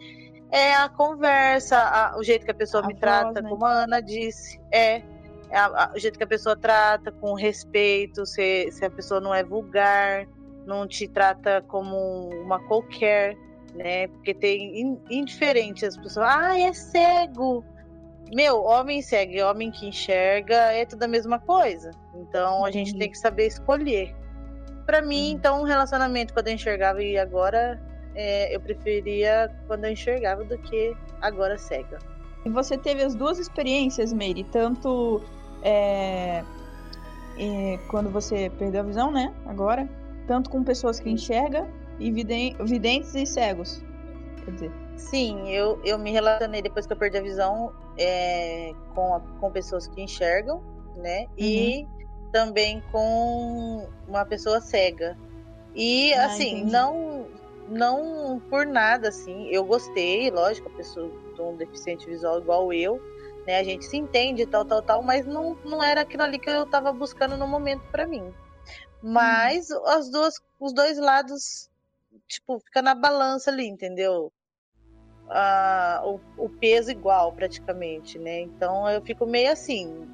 é 0.50 0.74
a 0.74 0.88
conversa, 0.88 1.78
a, 1.78 2.18
o 2.18 2.22
jeito 2.22 2.44
que 2.44 2.50
a 2.50 2.54
pessoa 2.54 2.82
a 2.82 2.86
me 2.86 2.94
voz, 2.94 3.00
trata, 3.00 3.42
né? 3.42 3.48
como 3.48 3.64
a 3.66 3.84
Ana 3.84 4.00
disse, 4.00 4.58
é, 4.72 5.02
a, 5.52 5.92
o 5.94 5.98
jeito 5.98 6.16
que 6.16 6.24
a 6.24 6.26
pessoa 6.26 6.56
trata, 6.56 7.12
com 7.12 7.34
respeito, 7.34 8.24
se, 8.24 8.70
se 8.72 8.84
a 8.84 8.90
pessoa 8.90 9.20
não 9.20 9.34
é 9.34 9.44
vulgar, 9.44 10.26
não 10.66 10.86
te 10.86 11.06
trata 11.08 11.62
como 11.68 12.28
uma 12.42 12.58
qualquer, 12.66 13.36
né? 13.74 14.08
Porque 14.08 14.34
tem 14.34 14.98
indiferente 15.10 15.84
as 15.84 15.96
pessoas, 15.96 16.26
ah, 16.28 16.58
é 16.58 16.72
cego. 16.72 17.64
Meu, 18.32 18.62
homem 18.62 19.00
cego 19.00 19.42
homem 19.44 19.70
que 19.70 19.86
enxerga 19.86 20.72
é 20.72 20.84
tudo 20.84 21.02
a 21.02 21.08
mesma 21.08 21.38
coisa. 21.38 21.90
Então 22.14 22.64
a 22.64 22.70
gente 22.70 22.96
tem 22.96 23.10
que 23.10 23.16
saber 23.16 23.46
escolher 23.46 24.14
para 24.88 25.02
mim, 25.02 25.32
então, 25.32 25.60
um 25.60 25.64
relacionamento 25.64 26.32
quando 26.32 26.48
eu 26.48 26.54
enxergava 26.54 27.02
e 27.02 27.18
agora, 27.18 27.78
é, 28.14 28.56
eu 28.56 28.58
preferia 28.58 29.54
quando 29.66 29.84
eu 29.84 29.92
enxergava 29.92 30.42
do 30.44 30.56
que 30.56 30.96
agora 31.20 31.58
cega. 31.58 31.98
E 32.42 32.48
você 32.48 32.78
teve 32.78 33.02
as 33.02 33.14
duas 33.14 33.38
experiências, 33.38 34.14
Meire, 34.14 34.44
tanto 34.44 35.22
é, 35.62 36.42
é, 37.38 37.78
quando 37.90 38.08
você 38.08 38.50
perdeu 38.58 38.80
a 38.80 38.84
visão, 38.84 39.10
né? 39.10 39.34
Agora, 39.44 39.86
tanto 40.26 40.48
com 40.48 40.64
pessoas 40.64 40.98
que 40.98 41.10
enxergam 41.10 41.68
e 41.98 42.10
videntes 42.10 43.14
e 43.14 43.26
cegos. 43.26 43.84
Quer 44.42 44.52
dizer. 44.52 44.72
Sim, 44.96 45.50
eu, 45.50 45.78
eu 45.84 45.98
me 45.98 46.12
relacionei 46.12 46.62
depois 46.62 46.86
que 46.86 46.94
eu 46.94 46.96
perdi 46.96 47.18
a 47.18 47.22
visão 47.22 47.74
é, 47.98 48.72
com, 48.94 49.16
a, 49.16 49.20
com 49.38 49.50
pessoas 49.50 49.86
que 49.86 50.00
enxergam, 50.00 50.62
né? 50.96 51.26
Uhum. 51.26 51.34
E 51.36 51.86
também 52.32 52.82
com 52.92 53.88
uma 54.06 54.24
pessoa 54.24 54.60
cega. 54.60 55.16
E 55.74 56.12
ah, 56.14 56.26
assim, 56.26 56.58
entendi. 56.60 56.72
não 56.72 57.26
não 57.68 58.40
por 58.48 58.64
nada 58.64 59.10
assim, 59.10 59.48
eu 59.50 59.62
gostei, 59.62 60.30
lógico, 60.30 60.68
a 60.68 60.76
pessoa 60.76 61.10
de 61.34 61.40
um 61.42 61.54
deficiente 61.54 62.06
visual 62.06 62.38
igual 62.38 62.72
eu, 62.72 62.98
né, 63.46 63.58
a 63.58 63.62
gente 63.62 63.84
se 63.84 63.96
entende 63.96 64.46
tal 64.46 64.64
tal 64.64 64.80
tal, 64.80 65.02
mas 65.02 65.26
não 65.26 65.54
não 65.64 65.82
era 65.82 66.00
aquilo 66.00 66.22
ali 66.22 66.38
que 66.38 66.48
eu 66.48 66.64
estava 66.64 66.92
buscando 66.92 67.36
no 67.36 67.46
momento 67.46 67.82
para 67.90 68.06
mim. 68.06 68.32
Mas 69.02 69.70
hum. 69.70 69.86
as 69.86 70.10
duas 70.10 70.34
os 70.58 70.72
dois 70.72 70.98
lados 70.98 71.70
tipo, 72.26 72.58
fica 72.60 72.82
na 72.82 72.94
balança 72.94 73.50
ali, 73.50 73.66
entendeu? 73.66 74.32
Ah, 75.30 76.02
o, 76.04 76.20
o 76.36 76.48
peso 76.48 76.90
igual 76.90 77.32
praticamente, 77.32 78.18
né? 78.18 78.40
Então 78.40 78.88
eu 78.88 79.02
fico 79.02 79.26
meio 79.26 79.52
assim, 79.52 80.08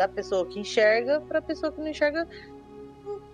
da 0.00 0.08
pessoa 0.08 0.44
que 0.46 0.60
enxerga 0.60 1.20
para 1.22 1.38
a 1.38 1.42
pessoa 1.42 1.72
que 1.72 1.80
não 1.80 1.88
enxerga. 1.88 2.28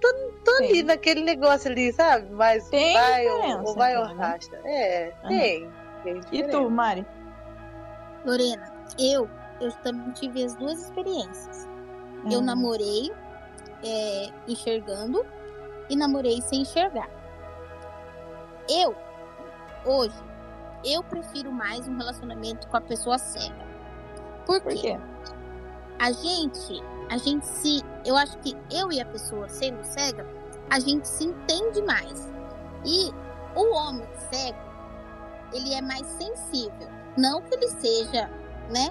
tô 0.01 0.51
ali 0.61 0.83
naquele 0.83 1.23
negócio 1.23 1.71
ali, 1.71 1.93
sabe? 1.93 2.31
Mas 2.31 2.69
Tem 2.69 2.93
vai 2.95 3.27
ou, 3.29 3.65
ou 3.67 3.75
vai 3.75 3.97
ou 3.97 4.05
então, 4.05 4.17
né? 4.17 4.25
racha. 4.25 4.61
É, 4.65 5.13
tem. 5.27 5.71
tem 6.05 6.21
E 6.31 6.49
tu, 6.49 6.71
Mari? 6.71 7.05
Lorena, 8.25 8.73
eu, 8.99 9.29
eu 9.61 9.73
também 9.83 10.13
tive 10.13 10.45
as 10.45 10.55
duas 10.55 10.81
experiências. 10.85 11.69
Eu 12.31 12.39
Hum. 12.39 12.45
namorei 12.45 13.11
é, 13.85 14.29
enxergando 14.47 15.27
e 15.91 15.97
namorei 15.97 16.41
sem 16.43 16.61
enxergar. 16.63 17.11
Eu, 18.69 18.95
hoje, 19.85 20.15
eu 20.85 21.03
prefiro 21.03 21.51
mais 21.51 21.89
um 21.89 21.97
relacionamento 21.97 22.69
com 22.69 22.77
a 22.77 22.81
pessoa 22.81 23.19
cega. 23.19 23.67
Por 24.47 24.61
quê? 24.61 24.69
Por 24.75 24.81
quê? 24.81 24.99
A 25.99 26.11
gente, 26.13 26.83
a 27.11 27.17
gente 27.17 27.47
se, 27.47 27.83
eu 28.05 28.17
acho 28.17 28.39
que 28.39 28.57
eu 28.71 28.91
e 28.91 29.01
a 29.01 29.07
pessoa 29.07 29.49
sendo 29.49 29.83
cega, 29.85 30.27
a 30.71 30.81
gente 30.81 31.07
se 31.07 31.25
entende 31.25 31.83
mais. 31.83 32.33
E 32.85 33.11
o 33.55 33.75
homem 33.75 34.07
cego, 34.31 34.59
ele 35.53 35.73
é 35.75 35.81
mais 35.81 36.07
sensível. 36.07 36.89
Não 37.17 37.43
que 37.43 37.55
ele 37.55 37.69
seja, 37.69 38.29
né? 38.71 38.91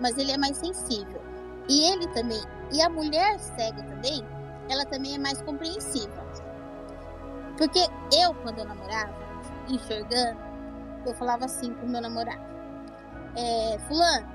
Mas 0.00 0.16
ele 0.18 0.32
é 0.32 0.38
mais 0.38 0.56
sensível. 0.58 1.20
E 1.68 1.90
ele 1.90 2.06
também, 2.08 2.40
e 2.72 2.80
a 2.80 2.88
mulher 2.88 3.38
cega 3.40 3.82
também, 3.82 4.22
ela 4.68 4.84
também 4.84 5.14
é 5.14 5.18
mais 5.18 5.40
compreensiva. 5.42 6.24
Porque 7.56 7.80
eu, 8.12 8.34
quando 8.42 8.58
eu 8.58 8.66
namorava, 8.66 9.14
enxergando, 9.68 10.38
eu 11.06 11.14
falava 11.14 11.46
assim 11.46 11.72
pro 11.74 11.88
meu 11.88 12.00
namorado: 12.00 12.42
é, 13.36 13.78
Fulano, 13.88 14.28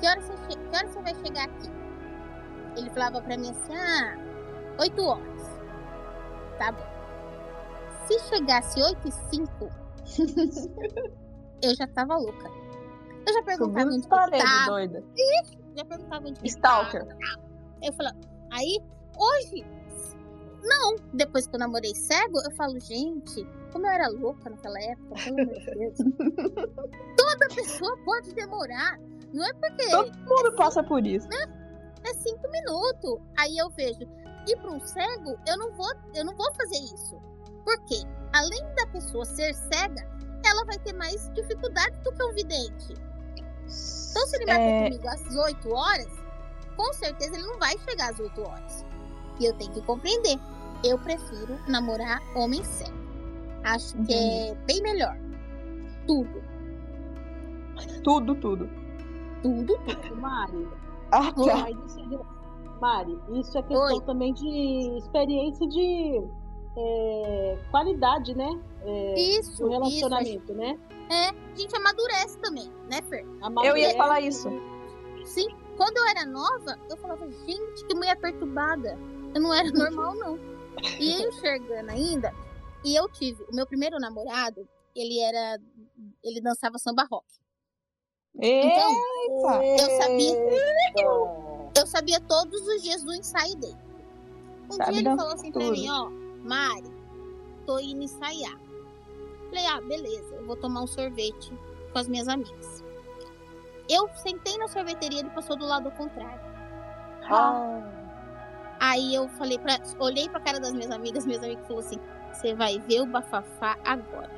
que 0.00 0.06
hora, 0.06 0.20
você 0.20 0.32
che- 0.48 0.58
que 0.58 0.76
hora 0.76 0.88
você 0.88 1.02
vai 1.02 1.14
chegar 1.14 1.44
aqui? 1.44 1.70
Ele 2.76 2.90
falava 2.90 3.20
pra 3.22 3.36
mim 3.36 3.50
assim: 3.50 3.74
Ah, 3.76 4.16
8 4.80 5.02
horas. 5.04 5.42
Tá 6.58 6.72
bom. 6.72 6.86
Se 8.06 8.18
chegasse 8.28 8.80
8 8.82 9.08
e 9.08 9.12
5, 9.12 9.68
eu 11.62 11.74
já 11.74 11.86
tava 11.88 12.16
louca. 12.16 12.48
Eu 13.26 13.34
já 13.34 13.42
perguntava 13.42 13.90
onde 13.90 14.08
paredes, 14.08 14.44
tava. 14.50 14.70
doida. 14.70 15.04
Ixi, 15.42 15.58
já 15.76 15.84
perguntava 15.84 16.28
onde 16.28 16.40
Stalker. 16.48 17.04
tava. 17.06 17.40
Eu 17.82 17.92
falava, 17.92 18.16
aí, 18.52 18.80
hoje, 19.18 19.66
não. 20.62 20.96
Depois 21.12 21.46
que 21.46 21.54
eu 21.54 21.60
namorei 21.60 21.94
cego, 21.94 22.40
eu 22.44 22.50
falo, 22.56 22.78
gente, 22.80 23.46
como 23.72 23.86
eu 23.86 23.90
era 23.90 24.08
louca 24.08 24.48
naquela 24.50 24.80
época, 24.80 25.14
pelo 25.24 25.40
amor 25.42 25.54
de 25.54 25.74
Deus. 25.74 25.98
Toda 27.16 27.48
pessoa 27.54 27.96
pode 28.04 28.34
demorar. 28.34 28.98
Não 29.32 29.44
é 29.44 29.52
porque 29.54 29.90
Todo 29.90 30.18
mundo 30.18 30.56
passa 30.56 30.82
por 30.82 31.06
isso. 31.06 31.28
é 32.04 32.14
cinco 32.14 32.50
minutos. 32.50 33.18
Aí 33.38 33.56
eu 33.58 33.68
vejo. 33.70 34.00
E 34.46 34.56
para 34.56 34.70
um 34.70 34.80
cego, 34.80 35.38
eu 35.46 35.56
não 35.58 35.72
vou, 35.74 35.90
eu 36.14 36.24
não 36.24 36.34
vou 36.34 36.50
fazer 36.54 36.78
isso. 36.78 37.20
Por 37.64 37.78
quê? 37.84 37.96
Além 38.32 38.62
da 38.76 38.86
pessoa 38.86 39.24
ser 39.24 39.52
cega, 39.54 40.08
ela 40.44 40.64
vai 40.64 40.78
ter 40.78 40.94
mais 40.94 41.30
dificuldade 41.34 41.98
do 42.00 42.12
que 42.12 42.22
um 42.22 42.32
vidente. 42.32 42.94
Então, 44.10 44.26
se 44.26 44.36
ele 44.36 44.46
marca 44.46 44.62
É. 44.62 44.84
comigo 44.84 45.08
às 45.08 45.36
8 45.36 45.70
horas, 45.70 46.08
com 46.76 46.92
certeza 46.94 47.34
ele 47.36 47.46
não 47.46 47.58
vai 47.58 47.76
chegar 47.78 48.10
às 48.12 48.18
8 48.18 48.40
horas. 48.40 48.84
E 49.38 49.44
eu 49.44 49.52
tenho 49.54 49.70
que 49.72 49.82
compreender. 49.82 50.38
Eu 50.84 50.98
prefiro 50.98 51.58
namorar 51.68 52.20
homem 52.34 52.64
cego. 52.64 52.96
Acho 53.64 53.94
que 54.04 54.14
é 54.14 54.54
bem 54.66 54.80
melhor. 54.82 55.16
Tudo. 56.06 56.42
Tudo, 58.02 58.34
tudo. 58.36 58.68
Tudo, 59.42 59.74
tudo. 59.78 60.16
Mari. 60.16 60.68
Ah, 61.10 61.32
tá. 61.32 61.56
Mas 61.56 61.76
isso 61.86 62.00
é- 62.00 62.80
Mari, 62.80 63.18
isso 63.32 63.58
é 63.58 63.62
questão 63.62 63.96
Oi. 63.96 64.00
também 64.02 64.32
de 64.34 64.98
experiência 64.98 65.66
de 65.66 66.22
é, 66.76 67.58
qualidade, 67.70 68.36
né? 68.36 68.48
É, 68.84 69.20
Isso, 69.20 69.64
do 69.64 69.68
relacionamento, 69.68 70.54
né? 70.54 70.78
É, 71.10 71.28
a 71.30 71.56
gente 71.56 71.74
amadurece 71.74 72.38
também, 72.38 72.70
né, 72.88 73.02
Fer? 73.08 73.26
Eu 73.64 73.76
ia 73.76 73.96
falar 73.96 74.20
isso. 74.20 74.48
Sim, 75.24 75.48
quando 75.76 75.96
eu 75.96 76.06
era 76.08 76.24
nova, 76.24 76.78
eu 76.88 76.96
falava, 76.98 77.28
gente, 77.28 77.84
que 77.86 77.94
mulher 77.94 78.16
perturbada. 78.20 78.96
Eu 79.34 79.40
não 79.40 79.52
era 79.52 79.70
normal, 79.70 80.14
não. 80.14 80.38
E 81.00 81.20
eu 81.22 81.28
enxergando 81.30 81.90
ainda, 81.90 82.32
e 82.84 82.94
eu 82.94 83.08
tive, 83.08 83.42
o 83.50 83.54
meu 83.54 83.66
primeiro 83.66 83.98
namorado, 83.98 84.66
ele 84.94 85.18
era, 85.20 85.58
ele 86.22 86.40
dançava 86.40 86.78
samba 86.78 87.04
rock. 87.10 87.26
Então, 88.40 89.62
eu 89.62 89.90
sabia, 90.00 90.36
eu 91.76 91.86
sabia 91.86 92.20
todos 92.20 92.60
os 92.66 92.82
dias 92.82 93.02
do 93.02 93.14
ensaio 93.14 93.56
dele. 93.56 93.76
Um 94.70 94.74
Sabe 94.74 94.92
dia 94.92 95.00
ele 95.00 95.16
falou 95.16 95.32
assim 95.32 95.50
pra 95.50 95.62
tudo. 95.62 95.72
mim, 95.72 95.88
ó, 95.88 96.08
Mari, 96.46 96.92
tô 97.66 97.78
indo 97.78 98.02
ensaiar. 98.02 98.58
Falei, 99.48 99.66
ah, 99.66 99.80
beleza, 99.80 100.34
eu 100.34 100.46
vou 100.46 100.56
tomar 100.56 100.82
um 100.82 100.86
sorvete 100.86 101.52
com 101.92 101.98
as 101.98 102.06
minhas 102.06 102.28
amigas. 102.28 102.84
Eu 103.88 104.08
sentei 104.14 104.56
na 104.58 104.68
sorveteria, 104.68 105.20
ele 105.20 105.30
passou 105.30 105.56
do 105.56 105.64
lado 105.64 105.90
contrário. 105.92 106.40
Aí 108.78 109.14
eu 109.14 109.28
falei 109.30 109.58
pra. 109.58 109.78
Olhei 109.98 110.28
pra 110.28 110.40
cara 110.40 110.60
das 110.60 110.72
minhas 110.72 110.90
amigas, 110.90 111.24
minhas 111.26 111.42
amigas 111.42 111.66
falou 111.66 111.80
assim: 111.80 111.98
você 112.32 112.54
vai 112.54 112.78
ver 112.80 113.00
o 113.00 113.06
bafafá 113.06 113.76
agora. 113.84 114.30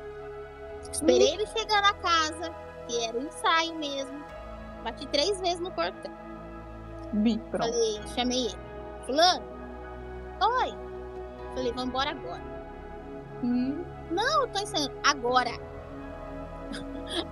Esperei 0.91 1.33
ele 1.33 1.45
chegar 1.47 1.81
na 1.81 1.93
casa, 1.95 2.55
que 2.91 3.05
era 3.05 3.17
o 3.17 3.23
ensaio 3.23 3.75
mesmo. 3.75 4.23
Bati 4.83 5.07
três 5.07 5.39
vezes 5.39 5.59
no 5.59 5.71
portão. 5.71 6.11
Bi, 7.13 7.37
pronto. 7.49 7.65
Falei, 7.65 8.01
chamei 8.15 8.45
ele. 8.45 8.57
Fulano, 9.05 9.43
oi. 10.41 10.73
Falei, 11.55 11.73
vambora 11.73 12.11
agora. 12.11 12.41
Não, 13.43 14.41
eu 14.41 14.47
tô 14.49 14.59
ensaiando. 14.59 14.93
Agora. 15.03 15.51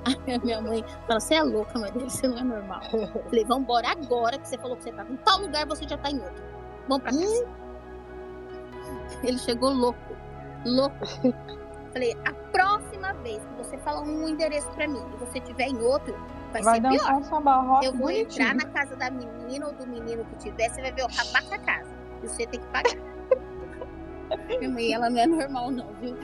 Aí 0.05 0.35
a 0.35 0.39
minha 0.39 0.61
mãe 0.61 0.83
falou, 1.07 1.21
você 1.21 1.35
é 1.35 1.43
louca, 1.43 1.79
mãe 1.79 1.91
dele, 1.91 2.09
você 2.09 2.27
não 2.27 2.37
é 2.37 2.43
normal. 2.43 2.81
Falei, 3.29 3.45
vambora 3.45 3.91
agora, 3.91 4.37
que 4.37 4.47
você 4.47 4.57
falou 4.57 4.75
que 4.75 4.83
você 4.83 4.91
tava 4.91 5.11
em 5.11 5.17
tal 5.17 5.39
lugar, 5.39 5.65
você 5.65 5.87
já 5.87 5.97
tá 5.97 6.09
em 6.09 6.19
outro. 6.19 6.43
Vamos 6.87 7.03
pra 7.03 7.11
casa. 7.11 7.47
Ele 9.23 9.37
chegou 9.37 9.71
louco. 9.71 9.99
Louco. 10.65 11.05
Falei, 11.99 12.15
a 12.25 12.33
próxima 12.51 13.11
vez 13.15 13.43
que 13.43 13.53
você 13.57 13.77
falar 13.79 14.01
um 14.03 14.25
endereço 14.29 14.69
pra 14.71 14.87
mim 14.87 15.03
e 15.13 15.17
você 15.17 15.37
tiver 15.41 15.65
em 15.67 15.81
outro, 15.81 16.13
vai, 16.53 16.61
Vai 16.61 16.75
ser 16.79 16.87
pior. 16.97 17.13
um 17.13 17.23
samba 17.25 17.81
Eu 17.83 17.91
vou 17.91 18.03
bonitinho. 18.07 18.47
entrar 18.47 18.55
na 18.55 18.65
casa 18.71 18.95
da 18.95 19.11
menina 19.11 19.67
ou 19.67 19.73
do 19.73 19.85
menino 19.85 20.23
que 20.23 20.35
tiver, 20.37 20.69
você 20.69 20.81
vai 20.81 20.93
ver 20.93 21.01
eu 21.01 21.07
acabar 21.07 21.43
com 21.45 21.55
a 21.55 21.59
casa. 21.59 21.89
E 22.23 22.27
você 22.29 22.47
tem 22.47 22.61
que 22.61 22.67
pagar. 22.67 22.95
Minha 24.59 24.69
mãe, 24.69 24.93
ela 24.93 25.09
não 25.09 25.19
é 25.19 25.27
normal, 25.27 25.71
não, 25.71 25.93
viu? 25.95 26.15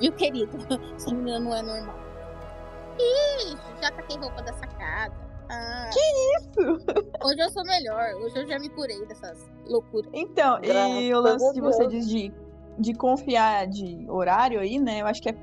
Viu, 0.00 0.12
querido? 0.14 0.58
Essa 0.96 1.14
menina 1.14 1.38
não 1.38 1.54
é 1.54 1.62
normal. 1.62 1.94
Ixi, 2.98 3.56
já 3.80 3.90
taquei 3.92 4.16
roupa 4.18 4.42
da 4.42 4.52
sacada. 4.54 5.14
Ah, 5.48 5.90
Que 5.92 6.00
isso? 6.38 6.84
hoje 7.24 7.40
eu 7.40 7.50
sou 7.50 7.62
melhor. 7.64 8.14
Hoje 8.16 8.36
eu 8.36 8.48
já 8.48 8.58
me 8.58 8.68
curei 8.70 9.06
dessas 9.06 9.38
loucuras. 9.64 10.10
Então, 10.12 10.58
e 10.60 10.66
Graças 10.66 11.04
o 11.12 11.20
lance 11.20 11.54
de 11.54 11.60
você 11.60 11.86
diz 11.86 12.08
de, 12.08 12.32
de 12.78 12.94
confiar 12.94 13.66
de 13.66 14.04
horário 14.08 14.60
aí, 14.60 14.78
né? 14.78 15.00
Eu 15.00 15.06
acho 15.06 15.22
que 15.22 15.28
é, 15.28 15.36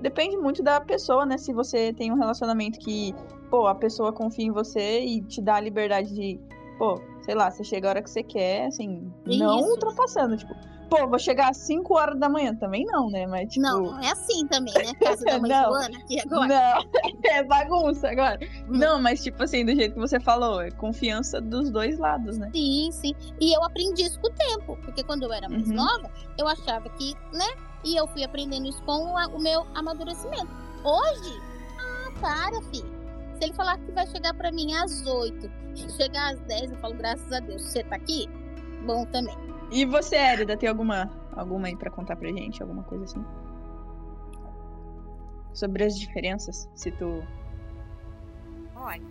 depende 0.00 0.36
muito 0.36 0.62
da 0.62 0.80
pessoa, 0.80 1.24
né? 1.24 1.38
Se 1.38 1.52
você 1.52 1.92
tem 1.92 2.12
um 2.12 2.16
relacionamento 2.16 2.78
que, 2.78 3.14
pô, 3.50 3.66
a 3.66 3.74
pessoa 3.74 4.12
confia 4.12 4.46
em 4.46 4.50
você 4.50 5.00
e 5.00 5.22
te 5.22 5.40
dá 5.40 5.56
a 5.56 5.60
liberdade 5.60 6.14
de, 6.14 6.40
pô, 6.78 7.00
sei 7.22 7.34
lá, 7.34 7.50
você 7.50 7.64
chega 7.64 7.88
a 7.88 7.90
hora 7.90 8.02
que 8.02 8.10
você 8.10 8.22
quer, 8.22 8.66
assim, 8.66 9.10
não 9.26 9.60
ultrapassando, 9.60 10.36
tipo, 10.36 10.54
pô, 10.96 11.08
vou 11.08 11.18
chegar 11.18 11.50
às 11.50 11.56
5 11.58 11.94
horas 11.94 12.18
da 12.18 12.28
manhã 12.28 12.54
também 12.54 12.84
não, 12.84 13.08
né? 13.10 13.26
Mas, 13.26 13.48
tipo. 13.52 13.66
Não, 13.66 13.82
não 13.82 14.00
é 14.00 14.10
assim 14.10 14.46
também, 14.46 14.72
né? 14.74 14.92
Casa 15.02 15.24
da 15.24 15.38
mãe 15.40 15.50
Não. 15.50 15.64
Joana 15.70 15.98
aqui 15.98 16.20
agora. 16.20 16.46
Não, 16.48 17.10
é 17.30 17.44
bagunça 17.44 18.08
agora. 18.10 18.38
Não, 18.68 19.00
mas 19.00 19.22
tipo 19.22 19.42
assim, 19.42 19.64
do 19.64 19.74
jeito 19.74 19.94
que 19.94 20.00
você 20.00 20.20
falou, 20.20 20.60
é 20.60 20.70
confiança 20.70 21.40
dos 21.40 21.70
dois 21.70 21.98
lados, 21.98 22.38
né? 22.38 22.50
Sim, 22.54 22.90
sim. 22.92 23.14
E 23.40 23.56
eu 23.56 23.62
aprendi 23.64 24.02
isso 24.02 24.20
com 24.20 24.28
o 24.28 24.32
tempo. 24.32 24.78
Porque 24.84 25.02
quando 25.02 25.24
eu 25.24 25.32
era 25.32 25.48
mais 25.48 25.68
Uhum. 25.68 25.74
nova, 25.74 26.10
eu 26.38 26.46
achava 26.46 26.88
que, 26.90 27.14
né? 27.32 27.46
E 27.84 27.96
eu 27.96 28.06
fui 28.08 28.24
aprendendo 28.24 28.66
isso 28.66 28.82
com 28.84 28.92
o 29.14 29.38
meu 29.40 29.66
amadurecimento. 29.74 30.48
Hoje, 30.84 31.40
ah, 31.78 32.10
para, 32.20 32.62
filho. 32.70 32.94
Se 33.38 33.44
ele 33.44 33.52
falar 33.54 33.78
que 33.78 33.90
vai 33.92 34.06
chegar 34.06 34.32
pra 34.34 34.52
mim 34.52 34.72
às 34.74 35.04
8, 35.06 35.50
chegar 35.96 36.32
às 36.34 36.40
10, 36.40 36.70
eu 36.72 36.78
falo, 36.78 36.94
graças 36.94 37.30
a 37.32 37.40
Deus, 37.40 37.62
você 37.62 37.82
tá 37.82 37.96
aqui? 37.96 38.28
Bom 38.84 39.04
também. 39.06 39.36
E 39.70 39.84
você, 39.84 40.16
Érida, 40.16 40.56
tem 40.56 40.68
alguma, 40.68 41.10
alguma 41.32 41.66
aí 41.68 41.76
pra 41.76 41.90
contar 41.90 42.16
pra 42.16 42.28
gente? 42.30 42.62
Alguma 42.62 42.82
coisa 42.84 43.04
assim? 43.04 43.24
Sobre 45.52 45.84
as 45.84 45.98
diferenças, 45.98 46.68
se 46.74 46.90
tu. 46.92 47.22
Olha, 48.76 49.02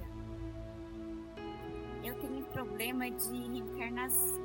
eu 2.04 2.14
tenho 2.16 2.44
problema 2.46 3.10
de 3.10 3.48
reencarnação. 3.48 4.44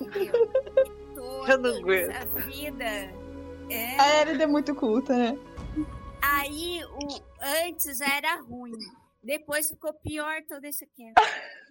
Entendeu? 0.00 0.34
Eu 1.16 1.58
não 1.58 1.62
Toda 1.62 1.78
aguento. 1.78 2.10
essa 2.10 2.24
vida. 2.40 2.84
É, 3.70 4.00
A 4.00 4.06
Érida 4.16 4.44
é 4.44 4.46
muito 4.46 4.74
culta, 4.74 5.16
né? 5.16 5.38
Aí, 6.20 6.80
o, 6.84 7.08
antes 7.66 7.98
já 7.98 8.16
era 8.16 8.40
ruim. 8.42 8.72
Depois 9.22 9.68
ficou 9.68 9.92
pior 9.94 10.42
todo 10.48 10.64
esse 10.64 10.84
aqui. 10.84 11.12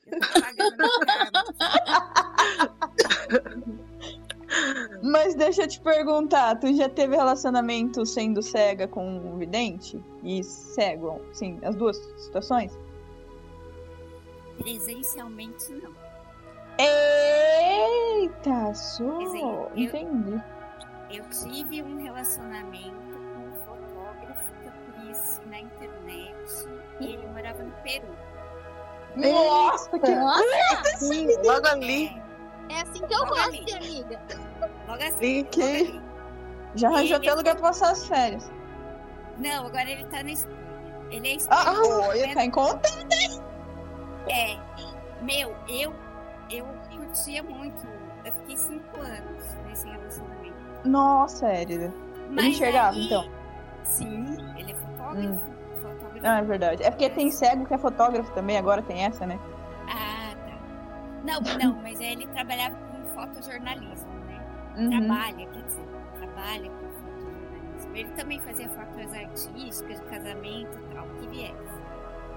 Eu 0.07 0.19
Mas 5.01 5.33
deixa 5.35 5.63
eu 5.63 5.67
te 5.67 5.79
perguntar, 5.81 6.55
tu 6.59 6.71
já 6.75 6.87
teve 6.87 7.15
relacionamento 7.15 8.05
sendo 8.05 8.41
cega 8.43 8.87
com 8.87 9.17
um 9.17 9.35
vidente? 9.37 9.99
E 10.23 10.43
cego, 10.43 11.19
sim, 11.33 11.59
as 11.63 11.75
duas 11.75 11.97
situações? 12.17 12.71
Presencialmente, 14.59 15.71
não. 15.73 15.91
Eita, 16.77 18.73
só, 18.75 19.17
Quer 19.17 19.25
dizer, 19.25 19.39
eu- 19.41 19.71
entendi. 19.75 20.41
Eu 21.09 21.25
tive 21.29 21.81
um 21.83 22.01
relacionamento 22.01 22.93
com 23.33 23.47
um 23.47 23.53
fotógrafo 23.65 24.53
que 24.61 24.67
eu 24.67 24.71
conheci 24.95 25.41
na 25.47 25.59
internet 25.59 26.67
e 26.99 27.05
ele 27.13 27.27
morava 27.27 27.61
no 27.63 27.71
Peru. 27.83 28.07
Nossa, 29.15 29.99
que 29.99 30.11
Nossa! 30.15 30.97
Sim, 30.97 31.27
logo 31.45 31.67
ali. 31.67 32.21
É 32.69 32.81
assim 32.81 33.05
que 33.05 33.13
eu 33.13 33.19
Logo 33.19 33.29
gosto 33.29 33.47
ali. 33.49 33.65
de 33.65 33.73
amiga. 33.75 34.19
Logo 34.87 35.03
assim. 35.03 35.17
Sim, 35.19 35.43
que- 35.45 35.61
ali. 35.61 36.01
Já 36.75 36.89
arranjou 36.89 37.17
até 37.17 37.33
lugar 37.33 37.55
pra 37.55 37.67
passar 37.67 37.91
as 37.91 38.07
férias. 38.07 38.51
Não, 39.37 39.67
agora 39.67 39.89
ele 39.89 40.05
tá 40.05 40.23
na 40.23 40.31
Espanha. 40.31 40.57
Ele 41.11 41.27
é 41.27 41.31
Ah, 41.33 41.35
espanhol. 41.35 42.01
olha, 42.09 42.27
né? 42.27 42.33
tá 42.33 42.45
em 42.45 42.51
conta? 42.51 42.89
É. 44.27 44.57
Meu, 45.21 45.55
eu, 45.69 45.93
eu 46.49 46.65
curtia 46.95 47.43
muito. 47.43 47.85
Eu 48.25 48.31
fiquei 48.33 48.57
cinco 48.57 48.97
anos 48.99 49.43
nesse 49.67 49.87
relacionamento. 49.87 50.55
Nossa, 50.85 51.47
Érida. 51.47 51.93
Enxergava, 52.31 52.95
aí- 52.95 53.05
então? 53.05 53.29
Sim, 53.83 54.37
ele 54.57 54.71
é 54.71 54.75
fotógrafo. 54.75 55.37
fotógrafo. 55.37 55.52
Ah, 56.23 56.39
é 56.39 56.41
verdade. 56.43 56.83
É 56.83 56.89
porque 56.89 57.09
tem 57.09 57.29
cego 57.31 57.65
que 57.65 57.73
é 57.73 57.77
fotógrafo 57.77 58.31
também, 58.33 58.57
agora 58.57 58.81
tem 58.81 59.03
essa, 59.03 59.25
né? 59.25 59.37
Ah, 59.89 60.33
tá. 60.35 60.57
Não, 61.23 61.41
não, 61.57 61.81
mas 61.81 61.99
ele 61.99 62.25
trabalhava 62.27 62.75
com 62.75 63.05
fotojornalismo, 63.13 64.13
né? 64.25 64.41
Uhum. 64.77 64.89
Trabalha, 64.89 65.47
quer 65.47 65.63
dizer, 65.63 65.85
trabalha 66.17 66.69
com 66.69 66.89
fotojornalismo. 66.89 67.95
Ele 67.95 68.09
também 68.11 68.39
fazia 68.41 68.69
fotos 68.69 69.13
artísticas 69.13 69.99
de 69.99 70.05
casamento 70.05 70.79
e 70.79 70.93
tal, 70.95 71.07
que 71.19 71.27
viesse. 71.27 71.83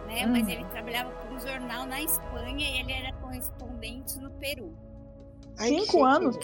Né? 0.09 0.27
Mas 0.27 0.43
Uhum. 0.45 0.51
ele 0.51 0.65
trabalhava 0.67 1.11
para 1.11 1.35
um 1.35 1.41
jornal 1.41 1.87
na 1.87 2.01
Espanha 2.03 2.69
e 2.69 2.81
ele 2.81 2.93
era 2.93 3.13
correspondente 3.15 4.19
no 4.21 4.31
Peru. 4.33 4.73
Ai, 5.59 5.69
Cinco 5.69 5.93
que 5.93 6.03
anos? 6.03 6.39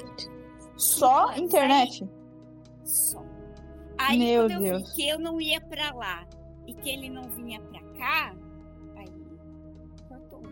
Só 0.76 1.26
anos, 1.28 1.38
internet? 1.38 2.08
Só. 2.84 3.22
Aí 3.98 4.18
Meu 4.18 4.48
quando 4.48 4.52
eu 4.52 4.58
Deus. 4.78 4.88
vi 4.90 4.94
que 4.96 5.08
eu 5.08 5.18
não 5.18 5.40
ia 5.40 5.60
pra 5.60 5.92
lá 5.94 6.24
e 6.66 6.74
que 6.74 6.90
ele 6.90 7.08
não 7.10 7.22
vinha 7.24 7.60
pra 7.60 7.80
cá, 7.98 8.34
aí 8.96 9.08
cortou. 10.08 10.42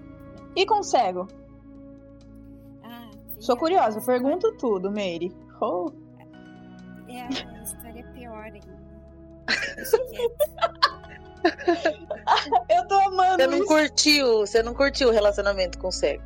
E 0.56 0.66
com 0.66 0.82
cego? 0.82 1.28
Ah, 2.82 3.10
Sou 3.38 3.56
filha, 3.56 3.58
curiosa, 3.58 4.00
pergunto 4.00 4.52
tudo, 4.56 4.90
Meire. 4.90 5.32
Oh, 5.60 5.86
É, 7.08 7.22
a 7.22 7.62
história 7.62 8.00
é 8.00 8.12
pior 8.12 8.44
ainda. 8.44 8.80
Eu 12.68 12.86
tô 12.86 12.94
amando 13.00 13.36
Você 13.42 13.46
não 13.46 13.58
isso. 13.58 13.66
curtiu, 13.66 14.38
você 14.40 14.62
não 14.62 14.74
curtiu 14.74 15.08
o 15.08 15.12
relacionamento 15.12 15.78
com 15.78 15.88
o 15.88 15.92
cego. 15.92 16.22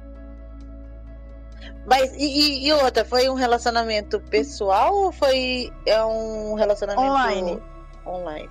Mas 1.87 2.13
e, 2.15 2.25
e- 2.25 2.67
e 2.67 2.73
outra, 2.73 3.05
foi 3.05 3.29
um 3.29 3.35
relacionamento 3.35 4.19
pessoal 4.21 4.95
ou 4.95 5.13
foi 5.13 5.71
é 5.87 6.03
um 6.05 6.55
relacionamento 6.55 7.07
Online. 7.07 7.63
online? 8.07 8.51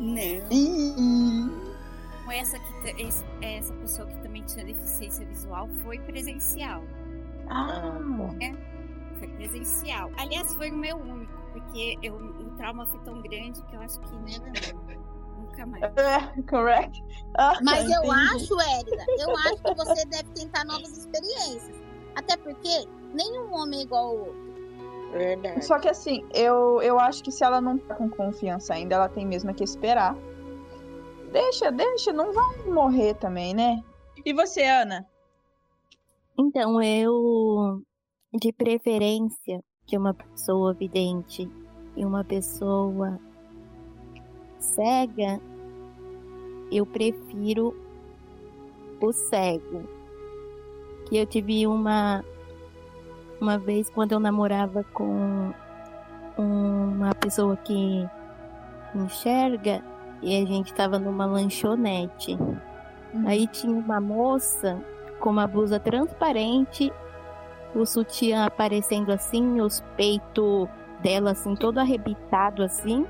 Não. 0.00 1.50
Com 2.24 2.32
essa, 2.32 2.58
que, 2.58 3.44
essa 3.44 3.74
pessoa 3.74 4.08
que 4.08 4.22
também 4.22 4.42
tinha 4.44 4.64
deficiência 4.64 5.26
visual 5.26 5.68
foi 5.82 5.98
presencial. 5.98 6.82
Ah, 7.48 7.98
né? 8.38 8.56
Foi 9.18 9.28
presencial. 9.28 10.10
Aliás, 10.16 10.54
foi 10.54 10.70
o 10.70 10.76
meu 10.76 10.96
único, 10.96 11.32
porque 11.52 11.98
eu, 12.02 12.14
o 12.14 12.50
trauma 12.56 12.86
foi 12.86 13.00
tão 13.00 13.20
grande 13.20 13.62
que 13.62 13.76
eu 13.76 13.80
acho 13.82 14.00
que. 14.00 14.16
Nunca 15.36 15.66
mais. 15.66 15.82
é, 15.96 16.42
correct. 16.42 17.04
Ah, 17.36 17.58
Mas 17.62 17.84
eu 17.84 18.04
entendi. 18.04 18.34
acho, 18.34 18.60
Érida, 18.60 19.04
eu 19.18 19.36
acho 19.36 19.62
que 19.62 19.74
você 19.74 20.04
deve 20.06 20.30
tentar 20.30 20.64
novas 20.64 20.96
experiências. 20.96 21.76
Até 22.14 22.36
porque 22.36 22.86
nenhum 23.12 23.52
homem 23.52 23.80
é 23.80 23.82
igual 23.82 24.06
ao 24.06 24.18
outro. 24.18 24.49
Verdade. 25.12 25.64
Só 25.64 25.78
que 25.78 25.88
assim, 25.88 26.24
eu, 26.32 26.80
eu 26.82 26.98
acho 26.98 27.22
que 27.22 27.32
se 27.32 27.44
ela 27.44 27.60
não 27.60 27.76
tá 27.78 27.94
com 27.94 28.08
confiança 28.08 28.74
ainda, 28.74 28.94
ela 28.94 29.08
tem 29.08 29.26
mesmo 29.26 29.52
que 29.52 29.64
esperar. 29.64 30.16
Deixa, 31.32 31.70
deixa, 31.70 32.12
não 32.12 32.32
vai 32.32 32.66
morrer 32.66 33.14
também, 33.14 33.54
né? 33.54 33.82
E 34.24 34.32
você, 34.32 34.64
Ana? 34.64 35.06
Então, 36.38 36.82
eu, 36.82 37.82
de 38.34 38.52
preferência, 38.52 39.62
que 39.86 39.96
uma 39.96 40.14
pessoa 40.14 40.72
vidente 40.72 41.50
e 41.96 42.04
uma 42.04 42.24
pessoa 42.24 43.18
cega, 44.58 45.40
eu 46.70 46.86
prefiro 46.86 47.74
o 49.00 49.12
cego. 49.12 49.88
Que 51.08 51.18
eu 51.18 51.26
tive 51.26 51.66
uma 51.66 52.24
uma 53.40 53.58
vez 53.58 53.88
quando 53.90 54.12
eu 54.12 54.20
namorava 54.20 54.84
com 54.92 55.52
uma 56.36 57.14
pessoa 57.14 57.56
que 57.56 58.08
enxerga 58.94 59.82
e 60.22 60.36
a 60.36 60.46
gente 60.46 60.74
tava 60.74 60.98
numa 60.98 61.26
lanchonete. 61.26 62.38
Aí 63.26 63.46
tinha 63.46 63.72
uma 63.72 64.00
moça 64.00 64.78
com 65.18 65.30
uma 65.30 65.46
blusa 65.46 65.80
transparente, 65.80 66.92
o 67.74 67.84
sutiã 67.84 68.46
aparecendo 68.46 69.10
assim, 69.10 69.60
os 69.60 69.80
peitos 69.96 70.68
dela 71.02 71.32
assim, 71.32 71.54
todo 71.54 71.78
arrebitado 71.78 72.62
assim. 72.62 73.06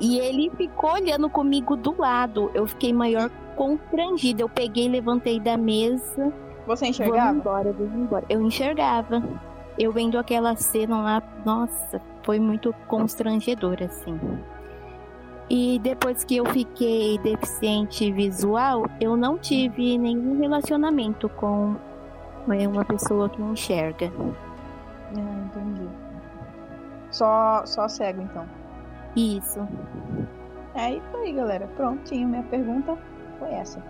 E 0.00 0.18
ele 0.18 0.50
ficou 0.56 0.92
olhando 0.92 1.28
comigo 1.28 1.76
do 1.76 1.98
lado. 2.00 2.50
Eu 2.54 2.66
fiquei 2.66 2.92
maior 2.92 3.28
constrangida. 3.56 4.42
Eu 4.42 4.48
peguei, 4.48 4.88
levantei 4.88 5.40
da 5.40 5.56
mesa. 5.56 6.32
Você 6.66 6.84
Vamos 6.84 7.00
enxergava? 7.00 7.36
embora, 7.36 7.72
vamos 7.72 7.94
embora. 7.94 8.24
Eu 8.28 8.40
enxergava. 8.42 9.22
Eu 9.78 9.92
vendo 9.92 10.18
aquela 10.18 10.54
cena 10.56 11.02
lá, 11.02 11.22
nossa, 11.44 12.00
foi 12.22 12.38
muito 12.38 12.72
constrangedor, 12.86 13.76
assim. 13.82 14.18
E 15.50 15.78
depois 15.80 16.24
que 16.24 16.36
eu 16.36 16.46
fiquei 16.46 17.18
deficiente 17.18 18.10
visual, 18.12 18.86
eu 19.00 19.16
não 19.16 19.36
tive 19.36 19.98
nenhum 19.98 20.40
relacionamento 20.40 21.28
com 21.30 21.76
é, 22.48 22.66
uma 22.66 22.84
pessoa 22.84 23.28
que 23.28 23.42
enxerga. 23.42 24.10
Ah, 25.16 25.44
entendi. 25.46 25.88
Só, 27.10 27.64
só 27.66 27.88
cego, 27.88 28.22
então. 28.22 28.46
Isso. 29.14 29.60
É 30.74 30.94
isso 30.94 31.16
aí, 31.16 31.32
galera. 31.32 31.68
Prontinho, 31.76 32.28
minha 32.28 32.42
pergunta 32.44 32.96
foi 33.38 33.50
essa. 33.50 33.82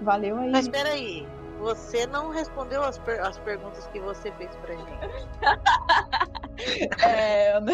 Valeu 0.00 0.38
aí. 0.38 0.50
Mas 0.50 0.68
peraí, 0.68 1.26
você 1.60 2.06
não 2.06 2.30
respondeu 2.30 2.82
as, 2.82 2.98
per- 2.98 3.20
as 3.20 3.38
perguntas 3.38 3.86
que 3.88 4.00
você 4.00 4.32
fez 4.32 4.50
pra 4.56 4.74
gente. 4.74 4.90
É, 7.02 7.56
eu 7.56 7.60
Então, 7.60 7.72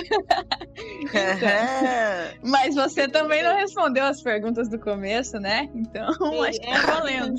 mas 2.48 2.76
você 2.76 3.08
também 3.08 3.42
não 3.42 3.56
respondeu 3.56 4.04
as 4.04 4.22
perguntas 4.22 4.68
do 4.68 4.78
começo, 4.78 5.40
né? 5.40 5.68
Então, 5.74 6.08
acho 6.44 6.60
que 6.60 6.68
é 6.68 6.80
tá 6.80 6.86
valendo. 6.94 7.34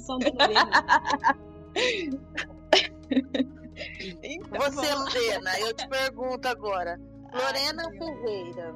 Então, 4.23 4.59
Você, 4.59 4.93
Lorena, 4.93 5.59
eu 5.59 5.73
te 5.73 5.87
pergunto 5.87 6.47
agora. 6.47 6.99
Lorena 7.33 7.83
Ferreira, 7.91 8.75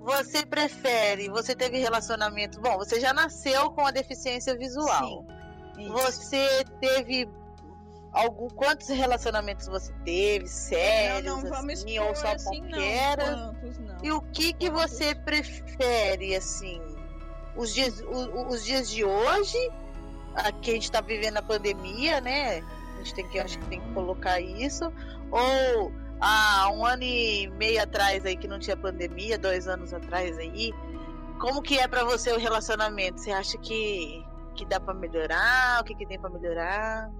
você 0.00 0.46
prefere, 0.46 1.28
você 1.28 1.54
teve 1.54 1.78
relacionamento, 1.78 2.60
bom, 2.60 2.76
você 2.78 3.00
já 3.00 3.12
nasceu 3.12 3.70
com 3.72 3.84
a 3.86 3.90
deficiência 3.90 4.56
visual. 4.56 5.26
Isso. 5.78 5.92
Você 5.92 6.64
teve 6.80 7.28
algum 8.12 8.48
quantos 8.48 8.88
relacionamentos 8.88 9.66
você 9.68 9.92
teve, 10.04 10.48
sérios, 10.48 11.24
não, 11.24 11.42
não 11.42 11.50
vamos 11.50 11.74
assim, 11.82 11.98
ou 11.98 12.14
só 12.14 12.28
assim, 12.28 12.60
não. 12.62 12.70
paqueras? 12.70 13.40
Quantos 13.40 13.78
não? 13.78 13.96
E 14.02 14.12
o 14.12 14.20
que 14.22 14.52
que 14.54 14.70
você 14.70 15.14
prefere, 15.14 16.34
assim, 16.34 16.80
os 17.56 17.74
dias, 17.74 18.00
o- 18.00 18.06
o- 18.12 18.48
os 18.48 18.64
dias 18.64 18.88
de 18.90 19.04
hoje, 19.04 19.58
aqui 20.34 20.70
a 20.70 20.74
gente 20.74 20.90
tá 20.90 21.00
vivendo 21.00 21.36
a 21.38 21.42
pandemia, 21.42 22.20
né? 22.20 22.62
A 22.94 22.98
gente 22.98 23.14
tem 23.14 23.28
que, 23.28 23.38
acho 23.38 23.58
que 23.58 23.66
tem 23.66 23.80
que 23.80 23.92
colocar 23.92 24.40
isso, 24.40 24.84
ou 25.30 25.92
há 26.20 26.70
um 26.72 26.84
ano 26.86 27.02
e 27.02 27.46
meio 27.48 27.82
atrás 27.82 28.24
aí 28.24 28.36
que 28.36 28.48
não 28.48 28.58
tinha 28.58 28.76
pandemia, 28.76 29.36
dois 29.38 29.68
anos 29.68 29.92
atrás 29.92 30.38
aí, 30.38 30.72
como 31.38 31.60
que 31.60 31.78
é 31.78 31.86
pra 31.86 32.02
você 32.04 32.32
o 32.32 32.38
relacionamento? 32.38 33.20
Você 33.20 33.30
acha 33.30 33.58
que, 33.58 34.24
que 34.56 34.64
dá 34.64 34.80
pra 34.80 34.94
melhorar? 34.94 35.80
O 35.80 35.84
que 35.84 35.94
que 35.94 36.06
tem 36.06 36.18
pra 36.18 36.30
melhorar? 36.30 37.10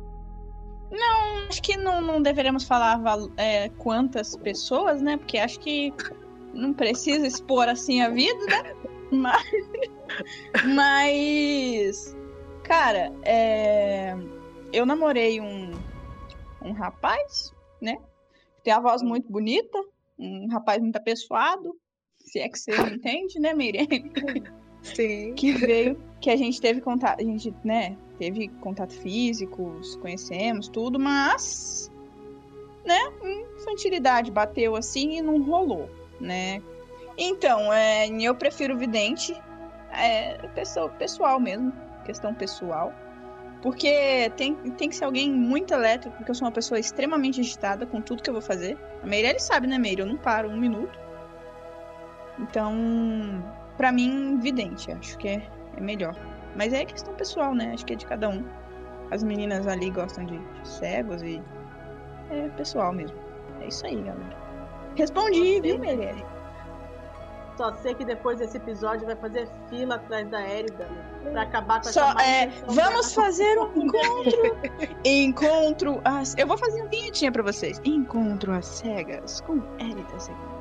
Não, 0.90 1.46
acho 1.48 1.62
que 1.62 1.76
não, 1.76 2.00
não 2.00 2.22
deveremos 2.22 2.64
falar 2.64 3.00
é, 3.36 3.68
quantas 3.70 4.36
pessoas, 4.36 5.02
né? 5.02 5.16
Porque 5.16 5.38
acho 5.38 5.58
que 5.60 5.92
não 6.54 6.72
precisa 6.72 7.26
expor 7.26 7.68
assim 7.68 8.00
a 8.00 8.08
vida, 8.08 8.44
né? 8.46 8.74
Mas. 9.12 9.44
Mas. 10.74 12.16
Cara, 12.64 13.12
é... 13.22 14.16
eu 14.72 14.84
namorei 14.84 15.40
um, 15.40 15.72
um 16.62 16.72
rapaz, 16.72 17.52
né? 17.80 17.98
Tem 18.64 18.72
a 18.72 18.80
voz 18.80 19.02
muito 19.02 19.30
bonita, 19.30 19.78
um 20.18 20.48
rapaz 20.48 20.82
muito 20.82 20.96
apessoado, 20.96 21.76
se 22.18 22.40
é 22.40 22.48
que 22.48 22.58
você 22.58 22.76
me 22.82 22.96
entende, 22.96 23.38
né, 23.38 23.54
Meirene? 23.54 24.10
Sim. 24.94 25.34
Que 25.34 25.52
veio, 25.58 25.98
que 26.20 26.30
a 26.30 26.36
gente 26.36 26.60
teve 26.60 26.80
contato, 26.80 27.20
a 27.20 27.24
gente, 27.24 27.54
né, 27.64 27.96
teve 28.18 28.48
contato 28.60 28.92
físico, 28.92 29.80
conhecemos, 30.00 30.68
tudo, 30.68 30.98
mas, 30.98 31.90
né, 32.84 32.98
infantilidade 33.58 34.30
bateu 34.30 34.76
assim 34.76 35.18
e 35.18 35.22
não 35.22 35.42
rolou, 35.42 35.90
né? 36.20 36.62
Então, 37.18 37.72
é, 37.72 38.08
eu 38.08 38.34
prefiro 38.34 38.76
vidente, 38.76 39.34
é 39.90 40.36
pessoa, 40.48 40.88
pessoal 40.90 41.40
mesmo, 41.40 41.72
questão 42.04 42.34
pessoal. 42.34 42.92
Porque 43.62 44.30
tem, 44.36 44.54
tem 44.54 44.88
que 44.90 44.94
ser 44.94 45.04
alguém 45.04 45.32
muito 45.32 45.72
elétrico, 45.72 46.14
porque 46.16 46.30
eu 46.30 46.34
sou 46.34 46.46
uma 46.46 46.52
pessoa 46.52 46.78
extremamente 46.78 47.40
agitada 47.40 47.86
com 47.86 48.00
tudo 48.02 48.22
que 48.22 48.28
eu 48.28 48.34
vou 48.34 48.42
fazer. 48.42 48.78
A 49.02 49.06
Meire, 49.06 49.40
sabe, 49.40 49.66
né, 49.66 49.78
Meire? 49.78 50.02
Eu 50.02 50.06
não 50.06 50.16
paro 50.16 50.48
um 50.48 50.56
minuto. 50.56 50.96
Então, 52.38 52.74
pra 53.76 53.92
mim, 53.92 54.38
vidente, 54.40 54.90
acho 54.92 55.16
que 55.18 55.28
é, 55.28 55.48
é 55.76 55.80
melhor. 55.80 56.14
Mas 56.56 56.72
é 56.72 56.84
questão 56.84 57.14
pessoal, 57.14 57.54
né? 57.54 57.72
Acho 57.74 57.84
que 57.84 57.92
é 57.92 57.96
de 57.96 58.06
cada 58.06 58.28
um. 58.28 58.44
As 59.10 59.22
meninas 59.22 59.66
ali 59.66 59.90
gostam 59.90 60.24
de, 60.24 60.40
cegos 60.64 61.22
e. 61.22 61.42
É 62.30 62.48
pessoal 62.56 62.92
mesmo. 62.92 63.16
É 63.60 63.68
isso 63.68 63.86
aí, 63.86 63.96
galera. 63.96 64.36
Respondi, 64.96 65.60
viu, 65.60 65.78
Meire? 65.78 66.24
Só 67.56 67.72
sei 67.74 67.94
que 67.94 68.04
depois 68.04 68.38
desse 68.38 68.58
episódio 68.58 69.06
vai 69.06 69.16
fazer 69.16 69.48
fila 69.70 69.94
atrás 69.94 70.28
da 70.28 70.40
Érida 70.40 70.86
pra 71.22 71.42
acabar 71.42 71.80
com 71.80 71.88
Só, 71.88 72.12
é, 72.18 72.48
vamos 72.66 73.14
fazer 73.14 73.58
um 73.58 73.84
encontro. 73.84 74.56
encontro 75.04 76.00
às. 76.04 76.36
Eu 76.36 76.46
vou 76.46 76.58
fazer 76.58 76.82
uma 76.82 76.88
vinhetinha 76.90 77.32
pra 77.32 77.42
vocês. 77.42 77.80
Encontro 77.84 78.52
às 78.52 78.66
cegas 78.66 79.40
com 79.40 79.62
Érida 79.78 80.18
Segundo. 80.18 80.56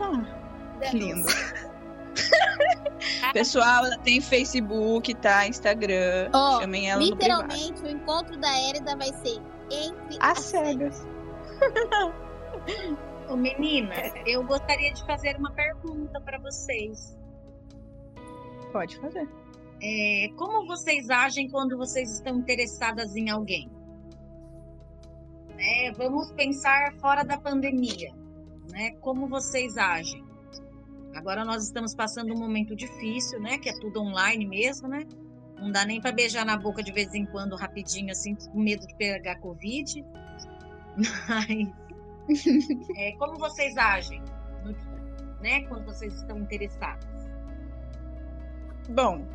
Ah, 0.00 0.88
que 0.90 0.96
lindo. 0.96 1.28
Pessoal, 3.32 3.86
ela 3.86 3.98
tem 3.98 4.20
Facebook, 4.20 5.14
tá? 5.16 5.46
Instagram. 5.46 6.30
Ó, 6.32 6.60
Chamem 6.60 6.90
ela 6.90 7.02
literalmente, 7.02 7.82
o 7.82 7.88
encontro 7.88 8.36
da 8.38 8.48
Érida 8.68 8.96
vai 8.96 9.08
ser 9.08 9.40
entre 9.70 10.18
As 10.20 10.38
cegas. 10.40 11.06
Ô, 13.28 13.36
meninas, 13.36 14.12
eu 14.26 14.44
gostaria 14.44 14.92
de 14.92 15.04
fazer 15.06 15.36
uma 15.36 15.52
pergunta 15.52 16.20
para 16.20 16.38
vocês. 16.40 17.16
Pode 18.72 18.98
fazer. 18.98 19.28
É, 19.82 20.28
como 20.36 20.66
vocês 20.66 21.08
agem 21.08 21.48
quando 21.48 21.76
vocês 21.76 22.10
estão 22.16 22.38
interessadas 22.38 23.14
em 23.16 23.30
alguém? 23.30 23.70
Né, 25.56 25.92
vamos 25.96 26.32
pensar 26.32 26.92
fora 27.00 27.22
da 27.22 27.38
pandemia. 27.38 28.12
Né? 28.70 28.92
Como 29.00 29.28
vocês 29.28 29.76
agem? 29.76 30.24
Agora 31.14 31.44
nós 31.44 31.64
estamos 31.64 31.94
passando 31.94 32.32
um 32.34 32.38
momento 32.38 32.74
difícil, 32.74 33.40
né? 33.40 33.58
Que 33.58 33.68
é 33.68 33.72
tudo 33.78 34.00
online 34.00 34.46
mesmo, 34.46 34.88
né? 34.88 35.04
Não 35.58 35.70
dá 35.70 35.84
nem 35.84 36.00
para 36.00 36.12
beijar 36.12 36.44
na 36.46 36.56
boca 36.56 36.82
de 36.82 36.92
vez 36.92 37.12
em 37.14 37.26
quando, 37.26 37.54
rapidinho, 37.56 38.10
assim, 38.10 38.34
com 38.34 38.60
medo 38.60 38.86
de 38.86 38.94
pegar 38.96 39.36
Covid. 39.40 40.04
Mas 41.28 41.68
é, 42.96 43.12
como 43.12 43.38
vocês 43.38 43.76
agem, 43.76 44.22
no- 44.64 44.72
né? 45.40 45.62
Quando 45.62 45.84
vocês 45.84 46.14
estão 46.14 46.38
interessados? 46.38 47.06
Bom, 48.88 49.26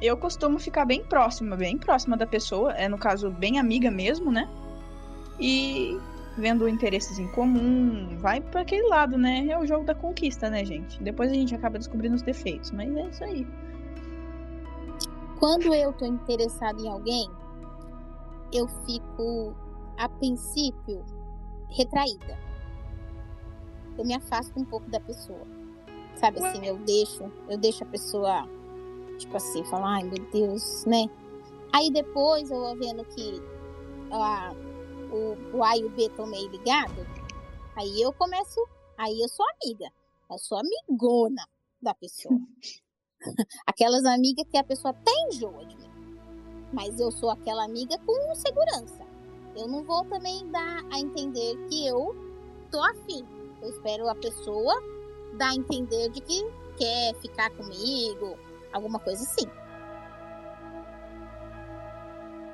eu 0.00 0.16
costumo 0.16 0.58
ficar 0.58 0.84
bem 0.84 1.04
próxima, 1.04 1.56
bem 1.56 1.76
próxima 1.78 2.16
da 2.16 2.26
pessoa, 2.26 2.72
é 2.72 2.88
no 2.88 2.98
caso 2.98 3.30
bem 3.30 3.58
amiga 3.58 3.90
mesmo, 3.90 4.30
né? 4.30 4.48
E 5.40 5.98
vendo 6.38 6.68
interesses 6.68 7.18
em 7.18 7.28
comum, 7.28 8.16
vai 8.18 8.40
para 8.40 8.62
aquele 8.62 8.86
lado, 8.88 9.18
né? 9.18 9.46
É 9.48 9.58
o 9.58 9.66
jogo 9.66 9.84
da 9.84 9.94
conquista, 9.94 10.48
né, 10.48 10.64
gente? 10.64 11.02
Depois 11.02 11.30
a 11.30 11.34
gente 11.34 11.54
acaba 11.54 11.78
descobrindo 11.78 12.14
os 12.14 12.22
defeitos, 12.22 12.70
mas 12.70 12.94
é 12.96 13.08
isso 13.08 13.24
aí. 13.24 13.46
Quando 15.38 15.74
eu 15.74 15.92
tô 15.92 16.04
interessada 16.04 16.80
em 16.80 16.88
alguém, 16.88 17.28
eu 18.52 18.66
fico, 18.86 19.54
a 19.96 20.08
princípio, 20.08 21.04
retraída. 21.68 22.38
Eu 23.96 24.04
me 24.04 24.14
afasto 24.14 24.58
um 24.58 24.64
pouco 24.64 24.88
da 24.90 25.00
pessoa. 25.00 25.46
Sabe 26.14 26.44
assim, 26.44 26.66
eu 26.66 26.76
deixo, 26.78 27.30
eu 27.48 27.56
deixo 27.56 27.84
a 27.84 27.86
pessoa, 27.86 28.48
tipo 29.18 29.36
assim, 29.36 29.64
falar, 29.64 29.96
ai 29.96 30.02
meu 30.04 30.24
Deus, 30.32 30.84
né? 30.84 31.06
Aí 31.72 31.90
depois 31.92 32.50
eu 32.50 32.58
vou 32.58 32.76
vendo 32.76 33.04
que 33.04 33.40
o, 35.12 35.56
o 35.56 35.64
A 35.64 35.76
e 35.76 35.84
o 35.84 35.90
B 35.90 36.06
estão 36.06 36.26
meio 36.26 36.48
ligados, 36.50 37.06
aí 37.76 38.00
eu 38.00 38.12
começo, 38.12 38.60
aí 38.96 39.20
eu 39.20 39.28
sou 39.28 39.46
amiga. 39.50 39.90
Eu 40.30 40.38
sou 40.38 40.58
amigona 40.58 41.42
da 41.80 41.94
pessoa. 41.94 42.38
Aquelas 43.66 44.04
amigas 44.04 44.46
que 44.50 44.58
a 44.58 44.64
pessoa 44.64 44.90
até 44.90 45.10
enjoa 45.28 45.64
de 45.64 45.76
mim. 45.76 45.88
Mas 46.72 47.00
eu 47.00 47.10
sou 47.10 47.30
aquela 47.30 47.64
amiga 47.64 47.98
com 48.04 48.34
segurança. 48.34 49.06
Eu 49.56 49.66
não 49.66 49.82
vou 49.84 50.04
também 50.04 50.46
dar 50.50 50.84
a 50.92 51.00
entender 51.00 51.56
que 51.68 51.86
eu 51.86 52.14
tô 52.70 52.82
afim. 52.84 53.24
Eu 53.62 53.70
espero 53.70 54.08
a 54.08 54.14
pessoa 54.14 54.74
dar 55.38 55.50
a 55.50 55.54
entender 55.54 56.10
de 56.10 56.20
que 56.20 56.42
quer 56.76 57.14
ficar 57.20 57.50
comigo, 57.50 58.38
alguma 58.72 58.98
coisa 58.98 59.22
assim. 59.22 59.46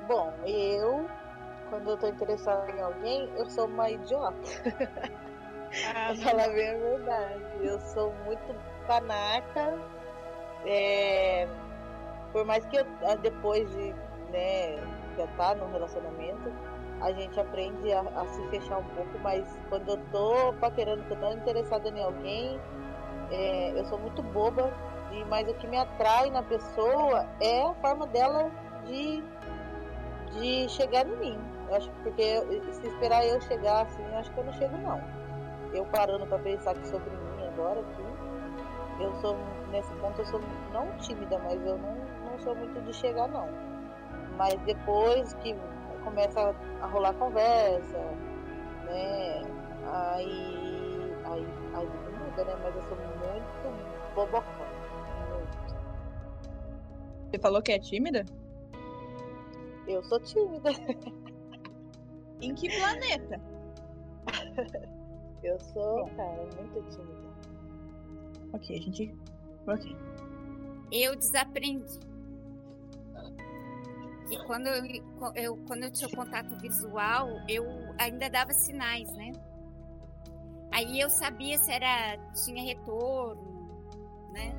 Bom, 0.07 0.31
eu, 0.45 1.05
quando 1.75 1.89
eu 1.89 1.97
tô 1.97 2.07
interessada 2.07 2.71
em 2.71 2.79
alguém, 2.79 3.29
eu 3.35 3.45
sou 3.47 3.65
uma 3.65 3.89
idiota. 3.89 4.37
pra 5.91 6.15
falar 6.15 6.47
bem 6.49 6.69
a 6.69 6.77
verdade. 6.77 7.43
Eu 7.61 7.79
sou 7.81 8.13
muito 8.23 8.55
panaca. 8.87 9.77
É, 10.65 11.47
por 12.31 12.45
mais 12.45 12.65
que 12.67 12.77
eu, 12.77 12.85
ah, 13.03 13.15
depois 13.15 13.69
de 13.71 13.93
né, 14.31 14.77
já 15.17 15.27
tá 15.37 15.53
no 15.55 15.69
relacionamento, 15.69 16.51
a 17.01 17.11
gente 17.11 17.37
aprende 17.37 17.91
a, 17.91 17.99
a 17.99 18.25
se 18.27 18.47
fechar 18.47 18.77
um 18.77 18.85
pouco, 18.95 19.19
mas 19.21 19.45
quando 19.67 19.89
eu 19.89 19.97
tô 20.11 20.53
paquerando, 20.61 21.03
que 21.03 21.11
eu 21.11 21.19
tô 21.19 21.33
interessada 21.33 21.89
em 21.89 22.01
alguém, 22.01 22.59
é, 23.31 23.77
eu 23.77 23.85
sou 23.85 23.99
muito 23.99 24.23
boba, 24.23 24.71
e, 25.11 25.25
mas 25.25 25.47
o 25.49 25.53
que 25.55 25.67
me 25.67 25.77
atrai 25.77 26.29
na 26.29 26.41
pessoa 26.41 27.27
é 27.41 27.63
a 27.63 27.73
forma 27.75 28.07
dela 28.07 28.49
de, 28.85 29.21
de 30.31 30.69
chegar 30.69 31.05
em 31.05 31.15
mim. 31.17 31.54
Eu 31.67 31.75
acho 31.75 31.89
que 31.89 32.03
porque 32.03 32.21
eu- 32.21 32.73
se 32.73 32.87
esperar 32.87 33.25
eu 33.25 33.41
chegar 33.41 33.81
assim, 33.83 34.03
eu 34.03 34.17
acho 34.17 34.31
que 34.31 34.37
eu 34.39 34.43
não 34.43 34.53
chego 34.53 34.77
não. 34.77 35.01
Eu 35.73 35.85
parando 35.85 36.25
pra 36.27 36.39
pensar 36.39 36.71
aqui 36.71 36.87
sobre 36.87 37.09
mim 37.09 37.47
agora 37.47 37.79
aqui, 37.79 39.03
eu 39.03 39.13
sou 39.15 39.35
nesse 39.71 39.93
ponto 39.95 40.19
eu 40.19 40.25
sou 40.25 40.41
não 40.71 40.87
tímida, 40.97 41.37
mas 41.39 41.65
eu 41.65 41.77
não, 41.77 41.95
não 42.31 42.39
sou 42.39 42.55
muito 42.55 42.79
de 42.81 42.93
chegar 42.93 43.27
não. 43.27 43.47
Mas 44.37 44.55
depois 44.61 45.33
que 45.35 45.55
começa 46.03 46.53
a 46.81 46.87
rolar 46.87 47.13
conversa, 47.13 47.97
né? 48.85 49.41
Aí, 49.91 51.15
aí, 51.25 51.47
aí 51.73 51.87
tudo 51.87 52.17
muda, 52.19 52.43
né? 52.45 52.55
Mas 52.63 52.75
eu 52.75 52.81
sou 52.83 52.97
muito 52.97 54.13
bobocão. 54.15 54.65
Muito. 55.29 55.75
Você 57.31 57.39
falou 57.39 57.61
que 57.61 57.71
é 57.71 57.79
tímida? 57.79 58.25
Eu 59.87 60.03
sou 60.03 60.19
tímida. 60.19 60.69
Em 62.45 62.53
que 62.55 62.69
planeta? 62.79 63.41
Eu 65.43 65.59
sou, 65.59 66.05
cara, 66.15 66.43
muito 66.55 66.81
tímida. 66.89 67.25
Ok, 68.53 68.77
a 68.77 68.81
gente. 68.81 69.15
Ok. 69.67 69.95
Eu 70.91 71.15
desaprendi. 71.15 71.99
Que 74.29 74.43
quando 74.45 74.67
eu, 74.67 74.83
eu- 75.35 75.57
quando 75.67 75.83
eu 75.83 75.91
tinha 75.91 76.09
contato 76.09 76.55
visual, 76.59 77.27
eu 77.47 77.65
ainda 77.99 78.29
dava 78.29 78.53
sinais, 78.53 79.11
né? 79.15 79.31
Aí 80.71 80.99
eu 80.99 81.09
sabia 81.09 81.57
se 81.57 81.71
era 81.71 82.17
tinha 82.33 82.63
retorno, 82.63 83.41
né? 84.33 84.53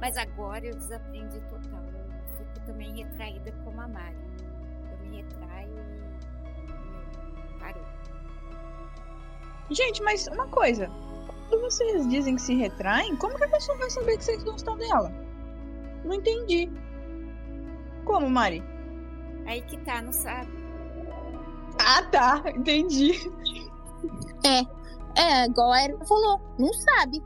Mas 0.00 0.16
agora 0.16 0.66
eu 0.66 0.74
desaprendi 0.74 1.40
total. 1.42 1.82
Eu 1.84 2.36
fico 2.46 2.66
também 2.66 2.94
retraída 2.96 3.52
como 3.64 3.80
a 3.80 3.86
Mari. 3.88 4.16
Eu 4.90 4.98
me 5.08 5.16
retraio 5.22 5.72
Gente, 9.70 10.02
mas 10.02 10.26
uma 10.28 10.46
coisa. 10.48 10.90
Quando 11.48 11.62
vocês 11.62 12.08
dizem 12.08 12.36
que 12.36 12.42
se 12.42 12.54
retraem, 12.54 13.16
como 13.16 13.36
que 13.36 13.44
a 13.44 13.48
pessoa 13.48 13.76
vai 13.78 13.90
saber 13.90 14.16
que 14.18 14.24
vocês 14.24 14.42
gostam 14.42 14.76
dela? 14.76 15.12
Não 16.04 16.14
entendi. 16.14 16.70
Como, 18.04 18.28
Mari? 18.28 18.62
Aí 19.46 19.62
que 19.62 19.76
tá, 19.78 20.00
não 20.02 20.12
sabe. 20.12 20.50
Ah, 21.78 22.02
tá. 22.10 22.42
Entendi. 22.54 23.12
É, 24.44 24.60
é, 25.20 25.46
igual 25.46 25.72
a 25.72 25.84
Erika 25.84 26.04
falou, 26.04 26.40
não 26.58 26.72
sabe. 26.72 27.22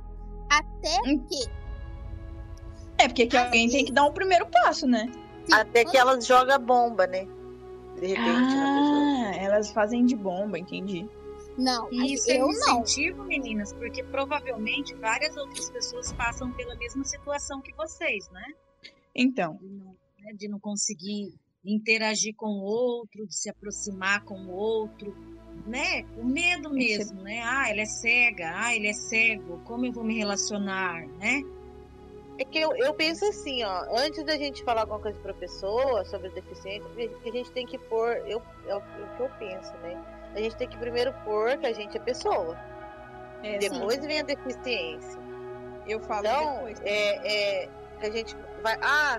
Até 0.51 1.11
Hum. 1.11 1.18
que 1.27 1.49
É, 2.99 3.09
porque 3.09 3.27
que 3.27 3.37
alguém 3.37 3.68
tem 3.68 3.85
que 3.85 3.92
dar 3.92 4.05
o 4.05 4.12
primeiro 4.12 4.46
passo, 4.46 4.87
né? 4.87 5.11
Até 5.53 5.85
que 5.85 5.96
elas 5.96 6.27
jogam 6.27 6.59
bomba, 6.59 7.07
né? 7.07 7.27
De 7.94 8.07
repente, 8.09 8.55
ah, 8.55 9.33
elas 9.37 9.70
fazem 9.70 10.05
de 10.05 10.16
bomba, 10.16 10.59
entendi. 10.59 11.09
Não, 11.57 11.90
E 11.90 12.14
isso 12.14 12.31
é 12.31 12.37
eu 12.37 12.47
não. 12.47 12.83
incentivo, 12.83 13.25
meninas, 13.25 13.73
porque 13.73 14.03
provavelmente 14.05 14.95
várias 14.95 15.37
outras 15.37 15.71
pessoas 15.71 16.12
passam 16.12 16.53
pela 16.53 16.75
mesma 16.77 17.05
situação 17.05 17.61
que 17.61 17.75
vocês, 17.75 18.29
né? 18.31 18.45
Então. 19.14 19.57
De 19.57 19.69
não, 19.69 19.97
né, 20.19 20.33
de 20.35 20.49
não 20.49 20.61
conseguir 20.61 21.35
interagir 21.64 22.35
com 22.37 22.47
o 22.47 22.62
outro, 22.62 23.27
de 23.27 23.35
se 23.35 23.51
aproximar 23.51 24.23
com 24.25 24.35
o 24.35 24.51
outro, 24.51 25.16
né? 25.66 26.03
O 26.16 26.25
medo 26.25 26.71
mesmo, 26.71 27.23
né? 27.23 27.40
Ah, 27.42 27.71
ela 27.71 27.81
é 27.81 27.87
cega, 27.87 28.53
ah, 28.55 28.75
ele 28.75 28.88
é 28.88 28.92
cego, 28.92 29.61
como 29.64 29.87
eu 29.87 29.92
vou 29.92 30.05
me 30.05 30.16
relacionar, 30.16 31.07
né? 31.19 31.42
É 32.38 32.45
que 32.45 32.59
eu, 32.59 32.77
eu 32.77 32.92
penso 32.92 33.25
assim, 33.25 33.64
ó, 33.64 33.87
antes 33.97 34.23
da 34.25 34.37
gente 34.37 34.62
falar 34.62 34.83
alguma 34.83 35.01
coisa 35.01 35.19
pra 35.21 35.33
pessoa 35.33 36.05
sobre 36.05 36.29
deficiência, 36.29 36.87
a 37.25 37.31
gente 37.31 37.51
tem 37.51 37.64
que 37.66 37.79
pôr, 37.79 38.11
eu, 38.29 38.42
é 38.66 38.75
o 38.77 38.79
o 38.79 39.16
que 39.16 39.23
eu 39.23 39.31
penso, 39.38 39.73
né? 39.79 40.16
A 40.37 40.38
gente 40.38 40.55
tem 40.57 40.68
que 40.68 40.77
primeiro 40.77 41.14
pôr 41.25 41.57
que 41.57 41.66
a 41.66 41.72
gente 41.72 41.96
é 41.96 42.01
pessoa. 42.01 42.57
É, 43.42 43.57
depois 43.57 44.05
vem 44.05 44.20
a 44.20 44.22
deficiência. 44.22 45.18
Eu 45.87 45.99
falo 46.01 46.27
então, 46.27 46.55
depois. 46.57 46.81
é, 46.85 47.64
é 47.64 47.68
que 47.99 48.07
a 48.07 48.11
gente 48.11 48.37
vai. 48.62 48.77
Ah, 48.83 49.18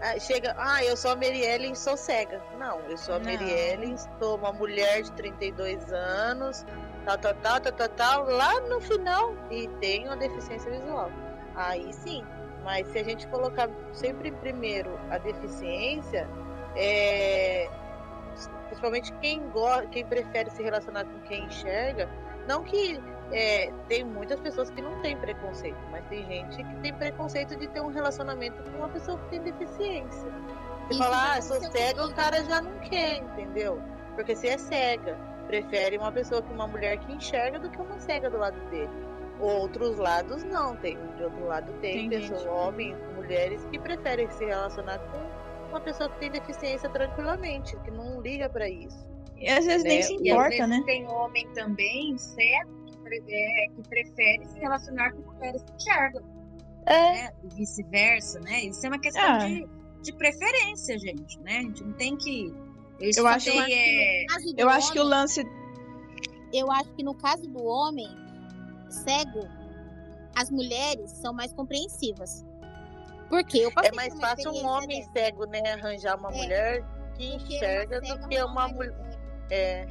ah, 0.00 0.18
chega. 0.20 0.54
Ah, 0.56 0.84
eu 0.84 0.96
sou 0.96 1.10
a 1.10 1.16
Marielle 1.16 1.72
e 1.72 1.76
sou 1.76 1.96
cega. 1.96 2.40
Não, 2.56 2.78
eu 2.82 2.96
sou 2.96 3.16
a 3.16 3.18
Não. 3.18 3.24
Marielle, 3.24 3.96
sou 4.20 4.36
uma 4.36 4.52
mulher 4.52 5.02
de 5.02 5.10
32 5.12 5.92
anos, 5.92 6.64
tal, 7.04 7.18
tal, 7.18 7.34
tal, 7.34 7.60
tal, 7.60 7.72
tal, 7.72 7.88
tal, 7.88 8.30
lá 8.30 8.60
no 8.60 8.80
final, 8.80 9.34
e 9.50 9.66
tenho 9.80 10.12
a 10.12 10.14
deficiência 10.14 10.70
visual. 10.70 11.10
Aí 11.56 11.92
sim. 11.92 12.24
Mas 12.62 12.86
se 12.88 12.98
a 12.98 13.04
gente 13.04 13.26
colocar 13.26 13.68
sempre 13.92 14.30
primeiro 14.30 14.98
a 15.10 15.18
deficiência, 15.18 16.28
é, 16.76 17.68
principalmente 18.66 19.12
quem 19.20 19.40
gosta, 19.50 19.86
quem 19.86 20.04
prefere 20.04 20.50
se 20.50 20.62
relacionar 20.62 21.04
com 21.04 21.18
quem 21.20 21.44
enxerga, 21.44 22.08
não 22.46 22.62
que 22.62 23.00
é, 23.32 23.72
tem 23.88 24.04
muitas 24.04 24.38
pessoas 24.40 24.70
que 24.70 24.82
não 24.82 25.00
têm 25.00 25.16
preconceito, 25.16 25.78
mas 25.90 26.04
tem 26.08 26.24
gente 26.26 26.62
que 26.62 26.76
tem 26.76 26.92
preconceito 26.92 27.56
de 27.56 27.68
ter 27.68 27.80
um 27.80 27.88
relacionamento 27.88 28.62
com 28.70 28.78
uma 28.78 28.88
pessoa 28.88 29.18
que 29.18 29.30
tem 29.30 29.40
deficiência. 29.42 30.30
Você 30.86 30.90
Isso 30.90 30.98
fala, 30.98 31.16
vai 31.16 31.38
ah, 31.38 31.42
sou 31.42 31.60
cega, 31.60 32.06
o 32.06 32.14
cara 32.14 32.44
já 32.44 32.60
não 32.60 32.78
quer, 32.80 33.16
entendeu? 33.16 33.80
Porque 34.14 34.36
se 34.36 34.48
é 34.48 34.58
cega, 34.58 35.18
prefere 35.46 35.96
uma 35.96 36.12
pessoa 36.12 36.42
que 36.42 36.52
uma 36.52 36.66
mulher 36.66 36.98
que 36.98 37.12
enxerga 37.12 37.58
do 37.58 37.70
que 37.70 37.80
uma 37.80 37.98
cega 37.98 38.28
do 38.28 38.38
lado 38.38 38.58
dele. 38.70 38.90
Outros 39.40 39.98
lados 39.98 40.44
não, 40.44 40.76
tem 40.76 40.96
de 41.16 41.24
outro 41.24 41.46
lado 41.46 41.72
tem, 41.80 42.08
Tem 42.08 42.20
pessoas, 42.20 42.46
homens, 42.46 42.96
mulheres 43.16 43.64
que 43.66 43.78
preferem 43.78 44.30
se 44.30 44.44
relacionar 44.44 44.98
com 44.98 45.33
uma 45.74 45.80
pessoa 45.80 46.08
que 46.10 46.20
tem 46.20 46.30
deficiência 46.30 46.88
tranquilamente, 46.90 47.76
que 47.80 47.90
não 47.90 48.20
liga 48.20 48.48
pra 48.48 48.68
isso. 48.68 49.06
E 49.36 49.48
às 49.48 49.64
vezes 49.66 49.82
nem 49.84 49.96
né? 49.98 50.02
se 50.02 50.12
E 50.12 50.16
às 50.16 50.20
importa, 50.36 50.48
vezes 50.50 50.68
né? 50.68 50.82
tem 50.86 51.06
homem 51.08 51.48
também 51.54 52.16
cego 52.16 52.84
que, 52.86 52.96
pre- 52.98 53.22
é, 53.28 53.66
que 53.74 53.88
prefere 53.88 54.46
se 54.46 54.58
relacionar 54.60 55.12
com 55.12 55.32
mulheres 55.32 55.62
que 55.62 55.72
enxergam. 55.74 56.22
Né? 56.86 57.30
E 57.42 57.54
vice-versa, 57.54 58.40
né? 58.40 58.64
Isso 58.64 58.84
é 58.86 58.88
uma 58.88 58.98
questão 58.98 59.22
Ah. 59.24 59.38
de, 59.38 59.66
de 60.02 60.12
preferência, 60.12 60.98
gente, 60.98 61.38
né? 61.40 61.58
A 61.58 61.62
gente 61.62 61.82
não 61.84 61.92
tem 61.94 62.16
que. 62.16 62.54
Eu, 63.00 63.10
Eu 63.16 63.26
acho- 63.26 63.50
é, 63.50 64.22
No 64.22 64.26
caso 64.34 64.54
do 64.54 64.60
Eu 64.60 64.68
acho 64.68 64.92
que 64.92 64.98
o 64.98 65.02
homem- 65.02 65.10
lance. 65.18 65.44
Eu 66.52 66.70
acho 66.70 66.90
que 66.94 67.02
no 67.02 67.14
caso 67.14 67.42
do 67.48 67.64
homem 67.64 68.08
cego, 68.88 69.48
as 70.36 70.50
mulheres 70.50 71.10
são 71.10 71.32
mais 71.32 71.52
compreensivas. 71.52 72.44
Porque 73.28 73.58
eu 73.58 73.72
passei 73.72 73.90
É 73.90 73.94
mais 73.94 74.12
uma 74.14 74.28
fácil 74.28 74.52
um 74.52 74.66
homem 74.66 75.00
dessa. 75.00 75.12
cego, 75.12 75.46
né, 75.46 75.60
arranjar 75.72 76.16
uma 76.18 76.30
É. 76.32 76.36
mulher 76.36 76.84
que 77.16 77.26
uma 77.28 77.36
enxerga 77.36 78.00
do 78.00 78.28
que 78.28 78.36
arrumar 78.36 78.66
uma 78.66 78.72
um 78.72 78.74
mulher. 78.74 79.18
É. 79.50 79.86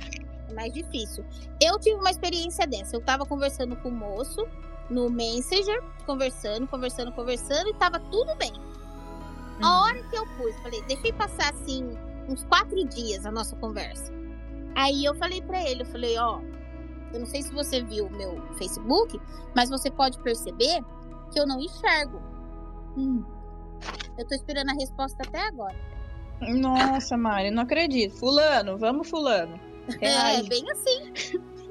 É 0.50 0.54
mais 0.54 0.74
difícil. 0.74 1.26
Eu 1.62 1.80
tive 1.80 1.96
uma 1.96 2.12
experiência 2.12 2.68
dessa. 2.68 2.96
Eu 2.96 3.02
tava 3.02 3.26
conversando 3.26 3.76
com 3.78 3.90
o 3.90 3.92
moço 3.92 4.46
no 4.90 5.10
Messenger, 5.10 5.82
conversando, 6.06 6.68
conversando, 6.68 7.12
conversando, 7.14 7.70
e 7.70 7.74
tava 7.76 8.00
tudo 8.00 8.36
bem. 8.36 8.52
Uhum. 8.52 9.66
A 9.66 9.84
hora 9.84 10.04
que 10.04 10.16
eu 10.18 10.26
pus, 10.38 10.54
falei, 10.62 10.82
deixei 10.84 11.14
passar 11.14 11.54
assim 11.54 11.98
uns 12.28 12.44
quatro 12.46 12.84
dias 12.90 13.26
a 13.26 13.32
nossa 13.32 13.56
conversa. 13.56 14.12
Aí 14.76 15.06
eu 15.06 15.16
falei 15.16 15.42
pra 15.42 15.62
ele, 15.70 15.84
eu 15.84 15.86
falei, 15.86 16.18
ó, 16.18 16.40
eu 17.14 17.20
não 17.20 17.26
sei 17.26 17.42
se 17.44 17.54
você 17.54 17.82
viu 17.82 18.08
o 18.08 18.12
meu 18.12 18.42
Facebook, 18.56 19.20
mas 19.56 19.70
você 19.70 19.90
pode 19.90 20.20
perceber 20.20 20.82
que 21.32 21.40
eu 21.40 21.48
não 21.48 21.60
enxergo. 21.62 22.22
Hum. 22.98 23.24
Eu 24.18 24.28
tô 24.28 24.36
esperando 24.36 24.70
a 24.70 24.74
resposta 24.74 25.24
até 25.24 25.48
agora. 25.48 25.76
Nossa, 26.42 27.18
Mari, 27.18 27.52
não 27.52 27.64
acredito. 27.64 28.16
Fulano, 28.18 28.78
vamos, 28.78 29.10
Fulano. 29.10 29.60
É, 30.02 30.08
Reage. 30.08 30.50
bem 30.50 30.72
assim. 30.72 31.14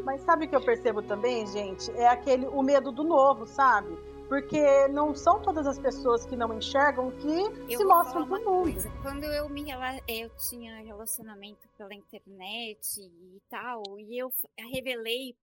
Mas 0.05 0.23
sabe 0.23 0.47
o 0.47 0.49
que 0.49 0.57
eu 0.57 0.65
percebo 0.65 1.03
também, 1.03 1.47
gente? 1.47 1.91
É 1.93 2.09
aquele 2.09 2.47
o 2.47 2.63
medo 2.63 2.91
do 2.91 3.05
novo, 3.05 3.47
sabe? 3.47 3.97
Porque 4.29 4.89
não 4.89 5.15
são 5.15 5.41
todas 5.41 5.67
as 5.67 5.79
pessoas 5.79 6.25
que 6.25 6.35
não 6.35 6.57
enxergam 6.57 7.11
que 7.11 7.73
Eu 7.73 7.79
se 7.79 7.85
mostram 7.85 8.27
pro 8.27 8.39
mundo. 8.39 8.63
coisa. 8.63 8.91
Quando 9.03 9.25
eu 9.25 9.49
me 9.49 9.67
eu 10.09 10.31
tinha 10.49 10.83
relacionamento 10.83 11.69
pela 11.77 11.95
internet 11.95 13.01
e 13.01 13.43
tal, 13.51 13.83
e 13.99 14.19
eu 14.19 14.33
revelei 14.73 15.37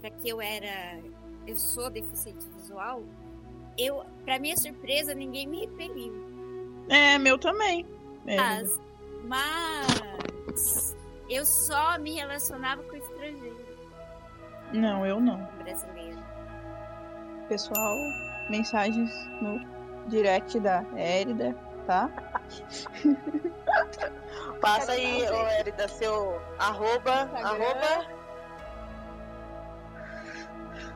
para 0.00 0.10
que 0.10 0.28
eu 0.28 0.40
era 0.40 1.00
eu 1.46 1.56
sou 1.56 1.90
deficiente 1.90 2.46
visual, 2.48 3.02
eu 3.80 4.04
para 4.24 4.38
minha 4.38 4.56
surpresa 4.56 5.14
ninguém 5.14 5.46
me 5.46 5.60
repeliu. 5.60 6.12
É, 6.88 7.18
meu 7.18 7.38
também. 7.38 7.86
É. 8.26 8.36
Mas, 8.36 8.80
mas 9.24 10.96
eu 11.28 11.44
só 11.44 11.98
me 11.98 12.14
relacionava 12.14 12.82
com 12.82 12.96
estrangeiro 12.96 13.64
Não, 14.72 15.06
eu 15.06 15.20
não. 15.20 15.48
brasileiro. 15.62 16.18
Pessoal, 17.48 17.96
mensagens 18.48 19.10
no 19.40 19.60
direct 20.08 20.58
da 20.60 20.84
Érida, 20.96 21.56
tá? 21.86 22.10
Passa 24.60 24.92
aí, 24.92 25.22
ô 25.28 25.34
Érida, 25.46 25.88
seu 25.88 26.40
arroba, 26.58 27.30
arroba. 27.34 28.06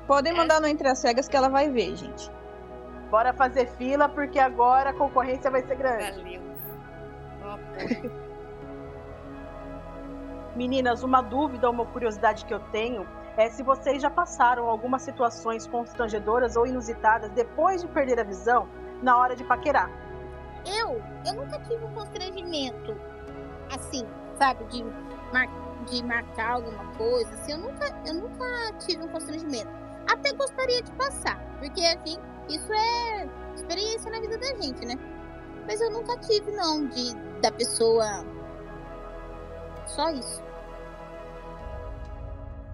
Podem 0.07 0.35
mandar 0.35 0.61
no 0.61 0.67
Entre 0.67 0.87
as 0.87 0.99
Cegas 0.99 1.29
que 1.29 1.37
ela 1.37 1.49
vai 1.49 1.71
ver, 1.71 1.97
gente. 1.97 2.31
Bora 3.15 3.33
fazer 3.33 3.69
fila, 3.79 4.09
porque 4.09 4.41
agora 4.41 4.91
a 4.91 4.93
concorrência 4.93 5.49
vai 5.49 5.63
ser 5.63 5.77
grande. 5.77 6.41
Valeu. 7.41 8.11
Meninas, 10.57 11.05
uma 11.05 11.23
dúvida, 11.23 11.71
uma 11.71 11.87
curiosidade 11.87 12.45
que 12.45 12.53
eu 12.53 12.59
tenho 12.73 13.07
é 13.37 13.49
se 13.49 13.63
vocês 13.63 14.03
já 14.03 14.11
passaram 14.11 14.69
algumas 14.69 15.03
situações 15.03 15.65
constrangedoras 15.65 16.57
ou 16.57 16.67
inusitadas 16.67 17.31
depois 17.31 17.83
de 17.83 17.87
perder 17.87 18.19
a 18.19 18.25
visão 18.25 18.69
na 19.01 19.17
hora 19.17 19.37
de 19.37 19.45
paquerar. 19.45 19.89
Eu, 20.67 21.01
eu 21.25 21.35
nunca 21.35 21.61
tive 21.61 21.85
um 21.85 21.95
constrangimento 21.95 22.97
assim, 23.71 24.05
sabe, 24.37 24.65
de, 24.65 24.83
mar, 25.33 25.47
de 25.89 26.03
marcar 26.03 26.55
alguma 26.55 26.85
coisa, 26.95 27.33
assim, 27.35 27.53
eu 27.53 27.59
nunca, 27.59 27.97
eu 28.05 28.15
nunca 28.15 28.73
tive 28.85 29.05
um 29.05 29.09
constrangimento. 29.09 29.71
Até 30.13 30.33
gostaria 30.33 30.83
de 30.83 30.91
passar, 30.95 31.39
porque 31.61 31.81
assim, 31.81 32.19
isso 32.49 32.73
é 32.73 33.29
experiência 33.55 34.11
na 34.11 34.21
vida 34.21 34.39
da 34.39 34.55
gente, 34.61 34.85
né? 34.87 34.95
Mas 35.67 35.81
eu 35.81 35.91
nunca 35.91 36.17
tive 36.19 36.51
não 36.53 36.87
de 36.89 37.15
da 37.41 37.51
pessoa 37.53 38.25
só 39.87 40.11
isso. 40.11 40.43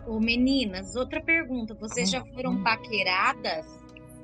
Ô, 0.07 0.19
meninas, 0.19 0.97
outra 0.97 1.23
pergunta. 1.23 1.75
Vocês 1.75 2.11
já 2.11 2.21
Uhum. 2.23 2.33
foram 2.35 2.63
paqueradas 2.65 3.67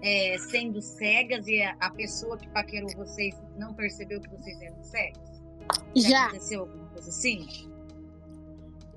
é, 0.03 0.37
sendo 0.39 0.81
cegas 0.83 1.47
e 1.47 1.63
a, 1.63 1.77
a 1.81 1.91
pessoa 1.91 2.37
que 2.37 2.49
paquerou 2.49 2.89
vocês 2.97 3.35
não 3.57 3.73
percebeu 3.75 4.21
que 4.21 4.29
vocês 4.31 4.61
eram 4.61 4.83
cegas? 4.83 5.43
Já. 5.95 6.25
aconteceu 6.27 6.61
alguma 6.61 6.87
coisa 6.89 7.09
assim? 7.09 7.47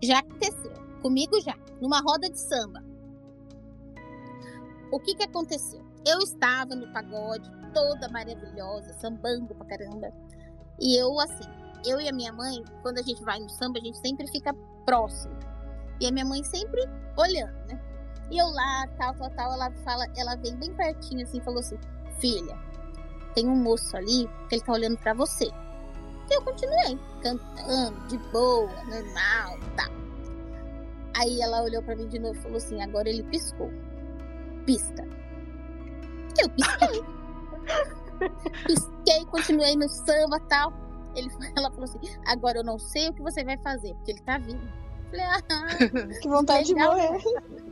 Já 0.02 0.20
aconteceu. 0.20 0.72
Comigo 1.02 1.40
já. 1.42 1.56
Numa 1.82 2.00
roda 2.02 2.30
de 2.30 2.40
samba. 2.40 2.84
O 4.92 5.00
que 5.00 5.14
que 5.16 5.24
aconteceu? 5.24 5.82
Eu 6.06 6.20
estava 6.20 6.76
no 6.76 6.92
pagode, 6.92 7.50
toda 7.74 8.10
maravilhosa, 8.10 8.94
sambando 8.94 9.54
pra 9.56 9.66
caramba. 9.66 10.12
E 10.80 11.00
eu, 11.00 11.20
assim, 11.20 11.50
eu 11.86 12.00
e 12.00 12.08
a 12.08 12.14
minha 12.14 12.32
mãe, 12.32 12.64
quando 12.82 13.00
a 13.00 13.04
gente 13.04 13.24
vai 13.24 13.40
no 13.40 13.50
samba, 13.50 13.80
a 13.80 13.82
gente 13.82 13.98
sempre 14.00 14.28
fica 14.28 14.54
próximo. 14.86 15.38
E 16.00 16.08
a 16.08 16.12
minha 16.12 16.26
mãe 16.26 16.44
sempre 16.44 16.82
olhando, 17.18 17.68
né? 17.68 17.80
E 18.32 18.38
eu 18.38 18.48
lá, 18.48 18.88
tal, 18.98 19.14
tal, 19.16 19.30
tal, 19.32 19.54
ela 19.54 19.72
fala, 19.84 20.06
ela 20.16 20.36
vem 20.36 20.56
bem 20.56 20.74
pertinho 20.76 21.24
assim 21.24 21.42
falou 21.42 21.60
assim: 21.60 21.78
Filha, 22.20 22.58
tem 23.34 23.48
um 23.48 23.56
moço 23.56 23.98
ali 23.98 24.30
que 24.48 24.56
ele 24.56 24.64
tá 24.64 24.74
olhando 24.74 24.98
pra 24.98 25.14
você. 25.14 25.46
E 25.46 26.34
eu 26.34 26.44
continuei 26.44 27.00
cantando, 27.24 28.08
de 28.08 28.18
boa, 28.32 28.72
normal, 28.86 29.60
tá. 29.76 29.90
Aí 31.18 31.42
ela 31.42 31.64
olhou 31.64 31.82
pra 31.82 31.96
mim 31.96 32.08
de 32.08 32.20
novo 32.20 32.38
e 32.38 32.42
falou 32.42 32.58
assim: 32.58 32.82
agora 32.82 33.10
ele 33.10 33.24
piscou. 33.24 33.72
Pisca. 34.66 35.19
Eu 36.42 36.50
pisquei. 36.50 37.04
Pisquei, 38.66 39.26
continuei 39.32 39.76
no 39.76 39.88
samba 39.90 40.38
e 40.38 40.48
tal. 40.48 40.74
Ele, 41.16 41.30
ela 41.58 41.70
falou 41.72 41.86
assim: 41.86 42.00
agora 42.28 42.60
eu 42.60 42.64
não 42.64 42.78
sei 42.78 43.10
o 43.10 43.14
que 43.14 43.22
você 43.22 43.44
vai 43.44 43.58
fazer, 43.58 43.94
porque 43.96 44.12
ele 44.12 44.22
tá 44.22 44.38
vindo. 44.38 44.62
Falei, 45.10 45.26
ah, 45.26 45.42
Que 46.22 46.28
vontade 46.30 46.68
de 46.68 46.74
legal. 46.74 46.96
morrer. 46.96 47.20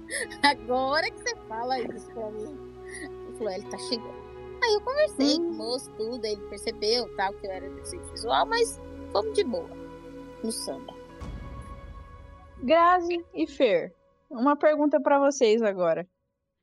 Agora 0.42 1.12
que 1.12 1.20
você 1.20 1.36
fala 1.48 1.80
isso 1.80 2.10
pra 2.12 2.32
mim. 2.32 2.58
Ele 3.04 3.38
falou, 3.38 3.52
ele 3.54 3.70
tá 3.70 3.78
chegando. 3.78 4.28
Aí 4.64 4.74
eu 4.74 4.82
conversei 4.82 5.36
com 5.38 5.44
o 5.44 5.54
moço, 5.54 5.92
tudo, 5.92 6.26
aí 6.26 6.32
ele 6.32 6.48
percebeu 6.48 7.16
tal, 7.16 7.32
que 7.34 7.46
eu 7.46 7.52
era 7.52 7.70
deficiente 7.70 8.10
visual, 8.12 8.46
mas 8.48 8.82
fomos 9.12 9.34
de 9.34 9.44
boa 9.44 9.70
no 10.44 10.52
samba. 10.52 10.94
Grazi 12.64 13.24
e 13.36 13.46
Fer, 13.46 13.94
uma 14.30 14.56
pergunta 14.56 15.00
pra 15.00 15.20
vocês 15.20 15.62
agora. 15.62 16.08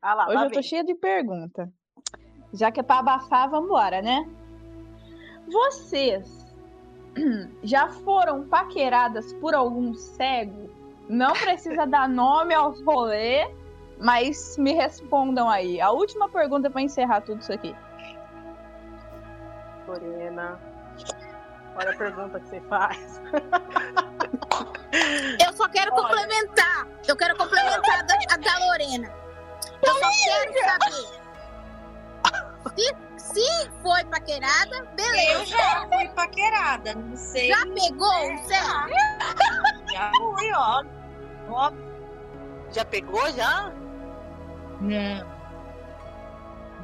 Ah 0.02 0.14
lá, 0.14 0.26
Hoje 0.26 0.34
lá 0.34 0.44
eu 0.44 0.48
tô 0.50 0.54
vem. 0.54 0.62
cheia 0.64 0.82
de 0.84 0.94
pergunta. 0.96 1.72
Já 2.54 2.70
que 2.70 2.78
é 2.78 2.82
pra 2.82 3.00
abafar, 3.00 3.50
vambora, 3.50 4.00
né? 4.00 4.28
Vocês 5.50 6.46
já 7.64 7.88
foram 7.88 8.44
paqueradas 8.44 9.32
por 9.34 9.54
algum 9.54 9.92
cego? 9.94 10.70
Não 11.08 11.32
precisa 11.32 11.84
dar 11.86 12.08
nome 12.08 12.54
aos 12.54 12.80
rolê, 12.82 13.52
mas 13.98 14.56
me 14.56 14.72
respondam 14.72 15.50
aí. 15.50 15.80
A 15.80 15.90
última 15.90 16.28
pergunta 16.28 16.70
pra 16.70 16.80
encerrar 16.80 17.22
tudo 17.22 17.40
isso 17.40 17.52
aqui. 17.52 17.74
Lorena. 19.88 20.58
Olha 21.76 21.90
a 21.90 21.96
pergunta 21.96 22.38
que 22.38 22.48
você 22.48 22.60
faz. 22.62 23.20
Eu 25.44 25.52
só 25.54 25.68
quero 25.68 25.90
complementar. 25.90 26.86
Eu 27.06 27.16
quero 27.16 27.36
complementar 27.36 27.98
a 27.98 28.02
da, 28.02 28.14
a 28.30 28.36
da 28.36 28.66
Lorena. 28.66 29.12
Eu 29.82 29.92
só 29.92 30.08
quero 30.24 30.52
saber. 30.64 31.23
Se, 32.76 32.94
se 33.16 33.70
foi 33.82 34.04
paquerada, 34.04 34.84
beleza. 34.96 35.32
Eu 35.32 35.44
já 35.46 35.88
fui 35.88 36.08
paquerada, 36.08 36.94
não 36.94 37.16
sei. 37.16 37.48
Já 37.48 37.64
pegou 37.66 38.34
o 38.34 38.38
céu? 38.44 38.64
Já 39.94 40.10
fui, 40.16 40.52
ó. 40.54 40.82
ó. 41.50 41.72
Já 42.72 42.84
pegou, 42.84 43.30
já? 43.32 43.72
Não. 44.80 45.34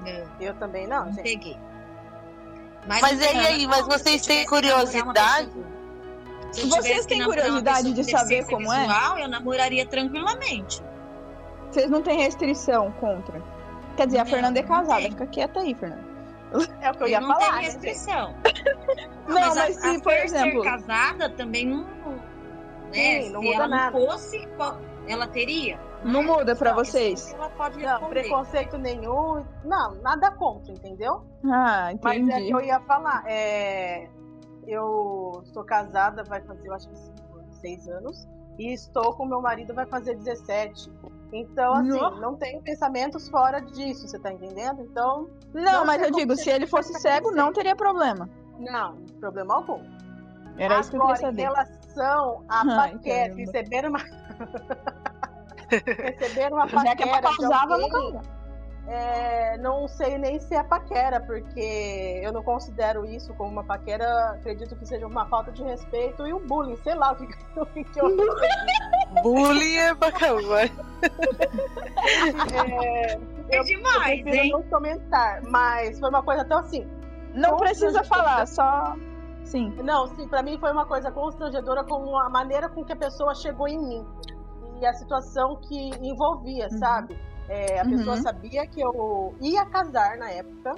Não. 0.05 0.31
Eu 0.41 0.55
também 0.55 0.87
não, 0.87 1.07
Não 1.07 1.13
gente. 1.13 1.25
peguei. 1.25 1.59
Mas, 2.87 3.03
não 3.03 3.09
e 3.11 3.19
tem 3.19 3.39
aí, 3.41 3.67
mas 3.67 3.85
vocês 3.87 4.23
têm 4.25 4.47
curiosidade? 4.47 5.51
se 6.53 6.67
Vocês 6.69 7.05
têm 7.07 7.23
curiosidade 7.25 7.93
de 7.93 8.05
saber 8.11 8.47
como 8.47 8.73
é? 8.73 8.81
visual, 8.83 9.19
Eu 9.19 9.29
namoraria 9.29 9.85
tranquilamente. 9.87 10.83
Vocês 11.71 11.91
não 11.91 12.01
têm 12.03 12.19
restrição 12.19 12.93
contra? 12.93 13.43
Quer 13.97 14.07
dizer, 14.07 14.19
a 14.19 14.25
Não, 14.25 14.31
Fernanda 14.31 14.59
é 14.59 14.63
não 14.63 14.69
casada. 14.69 15.03
Fica 15.03 15.27
quieta 15.27 15.61
aí, 15.61 15.75
Fernanda. 15.75 16.11
É 16.81 16.91
o 16.91 16.95
que 16.95 17.03
eu 17.05 17.09
ia 17.09 17.21
não 17.21 17.29
falar. 17.29 17.39
tem 17.41 17.53
né, 17.53 17.61
restrição. 17.61 18.35
Não, 19.29 19.35
mas, 19.35 19.55
mas 19.55 19.59
a, 19.59 19.81
se, 19.81 19.97
a 19.97 20.01
por 20.01 20.13
Fer 20.13 20.25
exemplo- 20.25 20.63
ser 20.65 20.71
casada 20.71 21.31
também 21.31 21.65
não. 21.67 21.85
Né? 21.85 22.21
Sim, 22.93 23.31
não 23.31 23.41
Se 23.41 23.47
muda 23.47 23.57
ela 23.57 23.69
nada. 23.69 23.99
não 24.01 24.07
fosse, 24.09 24.49
ela 25.07 25.29
teria? 25.29 25.79
Não 26.03 26.25
muda 26.25 26.57
pra 26.57 26.73
Não, 26.73 26.83
isso 26.83 26.91
vocês? 26.93 27.33
Ela 27.35 27.51
pode 27.51 27.79
Não, 27.79 28.09
preconceito 28.09 28.77
nenhum. 28.79 29.45
Não, 29.65 29.95
nada 30.03 30.33
contra, 30.33 30.73
entendeu? 30.73 31.23
Ah, 31.45 31.93
Mas 32.03 32.17
entendi. 32.19 32.33
é 32.33 32.41
que 32.47 32.51
eu 32.55 32.61
ia 32.63 32.81
falar. 32.81 33.23
É... 33.29 34.09
Eu 34.67 35.43
sou 35.53 35.63
casada, 35.63 36.25
vai 36.25 36.41
fazer, 36.41 36.67
eu 36.69 36.75
acho 36.75 36.89
que 36.89 36.97
cinco, 36.99 37.45
seis 37.61 37.89
anos. 37.89 38.27
E 38.59 38.73
estou 38.73 39.15
com 39.15 39.25
meu 39.25 39.41
marido, 39.41 39.73
vai 39.73 39.87
fazer 39.87 40.17
17. 40.17 40.91
Então, 41.33 41.75
assim, 41.75 41.89
Nó. 41.91 42.11
não 42.21 42.35
tenho 42.37 42.61
pensamentos 42.63 43.29
fora 43.29 43.61
disso, 43.61 44.09
você 44.09 44.19
tá 44.19 44.33
entendendo? 44.33 44.83
Então, 44.83 45.29
Não, 45.55 45.63
Não 45.63 45.87
mas 45.87 46.03
eu 46.03 46.11
digo, 46.11 46.35
se 46.37 46.51
ele 46.51 46.67
fosse 46.67 46.93
cego, 47.01 47.31
não 47.31 47.53
teria 47.53 47.77
problema. 47.77 48.29
não, 48.59 48.97
problema 49.21 49.55
algum. 49.55 49.81
Era 50.59 50.81
isso 50.81 50.91
que 50.91 50.97
eu 50.97 51.03
Agora, 51.03 51.17
queria 51.17 51.31
saber. 51.31 51.43
em 51.43 51.45
relação 51.45 52.45
a 52.49 52.61
Ai, 52.83 52.93
paquera, 52.93 53.35
caramba. 53.35 53.37
receber 53.53 53.89
uma. 53.89 53.99
receber 55.71 56.53
uma 56.53 56.69
Já 56.69 56.97
que 56.97 57.03
é 57.05 57.07
pra 57.07 57.23
causar, 57.23 57.67
vamos 57.67 57.91
causar. 57.91 58.23
É, 58.87 59.57
não 59.59 59.87
sei 59.89 60.19
nem 60.19 60.39
se 60.41 60.55
é 60.55 60.63
paquera, 60.63 61.21
porque 61.21 62.21
eu 62.23 62.33
não 62.33 62.43
considero 62.43 63.05
isso 63.05 63.33
como 63.35 63.51
uma 63.51 63.65
paquera. 63.65 64.31
Acredito 64.33 64.75
que 64.77 64.87
seja 64.87 65.07
uma 65.07 65.27
falta 65.27 65.53
de 65.53 65.63
respeito 65.63 66.27
e 66.27 66.33
um 66.35 66.45
bullying, 66.47 66.77
sei 66.77 66.95
lá 66.95 67.13
o 67.13 67.17
que, 67.17 67.25
o 67.61 67.67
que 67.67 68.01
eu. 68.01 68.17
Bullying 69.23 69.75
é 69.77 69.95
bacana. 69.95 70.41
É, 72.55 73.19
É 73.51 73.63
demais, 73.63 74.25
eu 74.27 74.35
hein? 74.35 74.51
não 74.53 74.63
comentar, 74.65 75.43
mas 75.43 75.99
foi 75.99 76.09
uma 76.09 76.23
coisa 76.23 76.45
tão 76.45 76.59
assim. 76.59 76.87
Não 77.35 77.57
precisa 77.57 78.03
falar, 78.05 78.47
só. 78.47 78.95
Sim. 79.45 79.71
Não, 79.83 80.07
sim, 80.15 80.29
pra 80.29 80.43
mim 80.43 80.59
foi 80.59 80.71
uma 80.73 80.87
coisa 80.87 81.11
constrangedora 81.11 81.83
com 81.85 82.17
a 82.19 82.29
maneira 82.31 82.69
com 82.69 82.85
que 82.85 82.93
a 82.93 82.97
pessoa 82.97 83.35
chegou 83.35 83.67
em 83.69 83.79
mim 83.79 84.07
e 84.81 84.87
a 84.87 84.93
situação 84.95 85.57
que 85.57 85.91
envolvia, 86.01 86.69
Uhum. 86.71 86.79
sabe? 86.79 87.19
É, 87.51 87.81
a 87.81 87.85
pessoa 87.85 88.15
Uhum. 88.15 88.23
sabia 88.23 88.65
que 88.65 88.81
eu 88.81 89.35
ia 89.41 89.67
casar 89.67 90.17
na 90.17 90.31
época, 90.31 90.73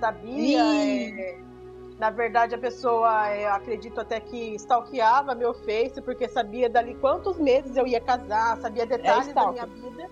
sabia. 0.00 0.60
É, 0.60 1.38
na 1.96 2.10
verdade, 2.10 2.56
a 2.56 2.58
pessoa, 2.58 3.28
é, 3.28 3.44
eu 3.46 3.52
acredito 3.52 4.00
até 4.00 4.18
que 4.18 4.54
stalkeava 4.56 5.34
meu 5.36 5.54
Face, 5.54 6.02
porque 6.02 6.28
sabia 6.28 6.68
dali 6.68 6.96
quantos 6.96 7.38
meses 7.38 7.76
eu 7.76 7.86
ia 7.86 8.00
casar, 8.00 8.56
sabia 8.58 8.84
detalhes 8.84 9.32
da 9.32 9.50
minha 9.52 9.66
vida. 9.66 10.10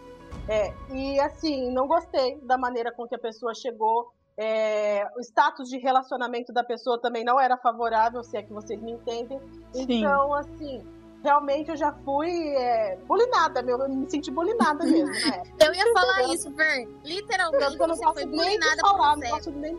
É, 0.49 0.73
e 0.93 1.19
assim, 1.19 1.73
não 1.73 1.89
gostei 1.89 2.39
da 2.43 2.57
maneira 2.57 2.93
com 2.93 3.07
que 3.09 3.17
a 3.17 3.19
pessoa 3.19 3.53
chegou. 3.53 4.13
É, 4.39 5.09
o 5.17 5.21
status 5.21 5.69
de 5.69 5.79
relacionamento 5.79 6.53
da 6.53 6.63
pessoa 6.63 7.01
também 7.01 7.25
não 7.25 7.41
era 7.41 7.57
favorável, 7.57 8.23
se 8.23 8.37
é 8.37 8.43
que 8.43 8.53
vocês 8.53 8.81
me 8.81 8.93
entendem. 8.93 9.41
Sim. 9.73 9.87
Então, 9.89 10.35
assim, 10.35 10.87
realmente 11.27 11.71
eu 11.71 11.77
já 11.77 11.93
fui 12.05 12.31
é, 12.57 12.97
bulinada, 13.07 13.63
meu, 13.63 13.79
eu 13.79 13.89
me 13.89 14.09
senti 14.09 14.31
bulinada 14.31 14.85
mesmo, 14.85 15.13
né? 15.13 15.43
Eu 15.61 15.75
ia 15.75 15.93
falar 15.93 16.23
isso, 16.33 16.51
Ver. 16.53 16.89
Literalmente, 17.05 17.65
Eu 17.79 17.87
não 17.87 17.95
você 17.97 18.03
posso 18.03 18.15
foi 18.15 18.25
nem 18.25 18.37
bulinada 18.39 18.81
falar, 18.81 19.15
por 19.15 19.19
não 19.23 19.31
posso 19.31 19.51
nem. 19.51 19.79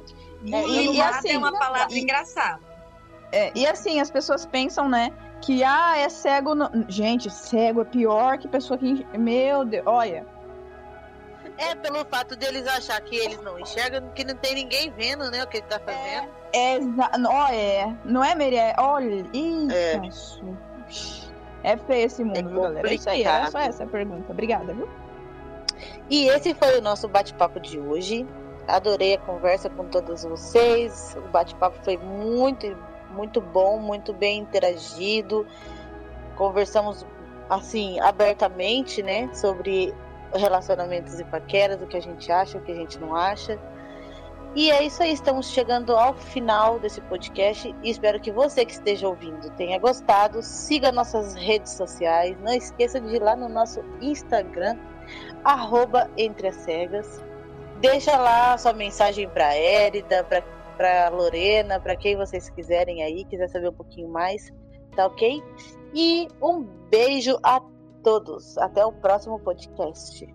É, 0.54 0.64
e- 0.68 0.96
e 0.96 1.02
assim, 1.02 1.32
é 1.32 1.38
uma 1.38 1.58
palavra 1.58 1.94
e- 1.96 2.00
engraçada. 2.00 2.60
É, 3.32 3.52
e 3.56 3.66
assim, 3.66 4.00
as 4.00 4.10
pessoas 4.12 4.46
pensam, 4.46 4.88
né? 4.88 5.12
Que, 5.42 5.64
ah, 5.64 5.98
é 5.98 6.08
cego. 6.10 6.54
no- 6.56 6.70
Gente, 6.88 7.30
cego 7.30 7.82
é 7.82 7.86
pior 7.86 8.38
que 8.38 8.48
pessoa 8.48 8.78
que. 8.78 9.06
Meu 9.18 9.66
Deus, 9.66 9.84
olha. 9.86 10.26
É 11.58 11.74
pelo 11.76 12.06
fato 12.06 12.36
deles 12.36 12.68
achar 12.68 13.02
que 13.02 13.16
eles 13.16 13.42
não 13.42 13.60
enxergam, 13.60 14.10
que 14.14 14.24
não 14.24 14.36
tem 14.36 14.54
ninguém 14.56 14.92
vendo, 14.92 15.30
né, 15.32 15.44
o 15.44 15.48
que 15.48 15.58
ele 15.58 15.66
tá 15.68 15.80
fazendo. 15.80 16.30
É, 16.54 16.76
exa- 16.78 17.12
ó, 17.30 17.48
é. 17.52 17.96
Não 18.06 18.24
é, 18.24 18.34
Merié? 18.36 18.76
Olha. 18.78 19.26
Ih, 19.34 19.68
É. 19.72 20.00
É 21.64 21.76
feio 21.78 22.06
esse 22.06 22.24
mundo, 22.24 22.50
viu, 22.50 22.62
galera? 22.62 22.90
É 22.90 22.94
isso 22.94 23.10
aí, 23.10 23.24
era 23.24 23.52
só 23.52 23.60
essa 23.60 23.84
a 23.84 23.88
pergunta. 23.88 24.32
Obrigada, 24.32 24.74
viu? 24.74 24.88
E 26.10 26.28
esse 26.30 26.54
foi 26.54 26.78
o 26.78 26.82
nosso 26.82 27.08
bate-papo 27.08 27.60
de 27.60 27.80
hoje. 27.80 28.26
Adorei 28.68 29.16
a 29.16 29.18
conversa 29.18 29.70
com 29.70 29.86
todos 29.86 30.24
vocês. 30.24 31.16
O 31.18 31.30
bate-papo 31.30 31.78
foi 31.84 31.98
muito, 31.98 32.76
muito 33.12 33.42
bom, 33.42 33.80
muito 33.80 34.14
bem 34.14 34.40
interagido. 34.40 35.46
Conversamos 36.36 37.06
assim 37.50 38.00
abertamente, 38.00 39.02
né, 39.02 39.30
sobre 39.34 39.94
relacionamentos 40.34 41.20
e 41.20 41.24
paqueras, 41.24 41.82
o 41.82 41.88
que 41.88 41.96
a 41.96 42.02
gente 42.02 42.30
acha, 42.32 42.58
o 42.58 42.62
que 42.62 42.72
a 42.72 42.76
gente 42.76 43.00
não 43.00 43.16
acha. 43.16 43.58
E 44.58 44.72
é 44.72 44.84
isso 44.84 45.04
aí, 45.04 45.14
estamos 45.14 45.52
chegando 45.52 45.96
ao 45.96 46.16
final 46.16 46.80
desse 46.80 47.00
podcast 47.02 47.76
e 47.84 47.92
espero 47.92 48.20
que 48.20 48.32
você 48.32 48.66
que 48.66 48.72
esteja 48.72 49.08
ouvindo 49.08 49.52
tenha 49.52 49.78
gostado. 49.78 50.42
Siga 50.42 50.92
nossas 50.92 51.36
redes 51.36 51.74
sociais, 51.74 52.36
não 52.42 52.52
esqueça 52.52 53.00
de 53.00 53.18
ir 53.18 53.22
lá 53.22 53.36
no 53.36 53.48
nosso 53.48 53.82
Instagram, 54.02 54.76
arroba 55.44 56.10
Entre 56.18 56.48
as 56.48 56.56
Cegas. 56.56 57.24
Deixa 57.80 58.18
lá 58.18 58.58
sua 58.58 58.74
mensagem 58.74 59.30
para 59.30 59.54
Érida, 59.54 60.26
para 60.76 61.10
Lorena, 61.10 61.80
para 61.80 61.96
quem 61.96 62.18
vocês 62.18 62.50
quiserem 62.50 63.04
aí, 63.04 63.26
quiser 63.26 63.50
saber 63.50 63.70
um 63.70 63.74
pouquinho 63.74 64.10
mais, 64.10 64.52
tá 64.96 65.06
ok? 65.06 65.40
E 65.94 66.28
um 66.42 66.64
beijo 66.90 67.38
a 67.44 67.62
todos. 68.02 68.58
Até 68.58 68.84
o 68.84 68.92
próximo 68.92 69.40
podcast. 69.40 70.28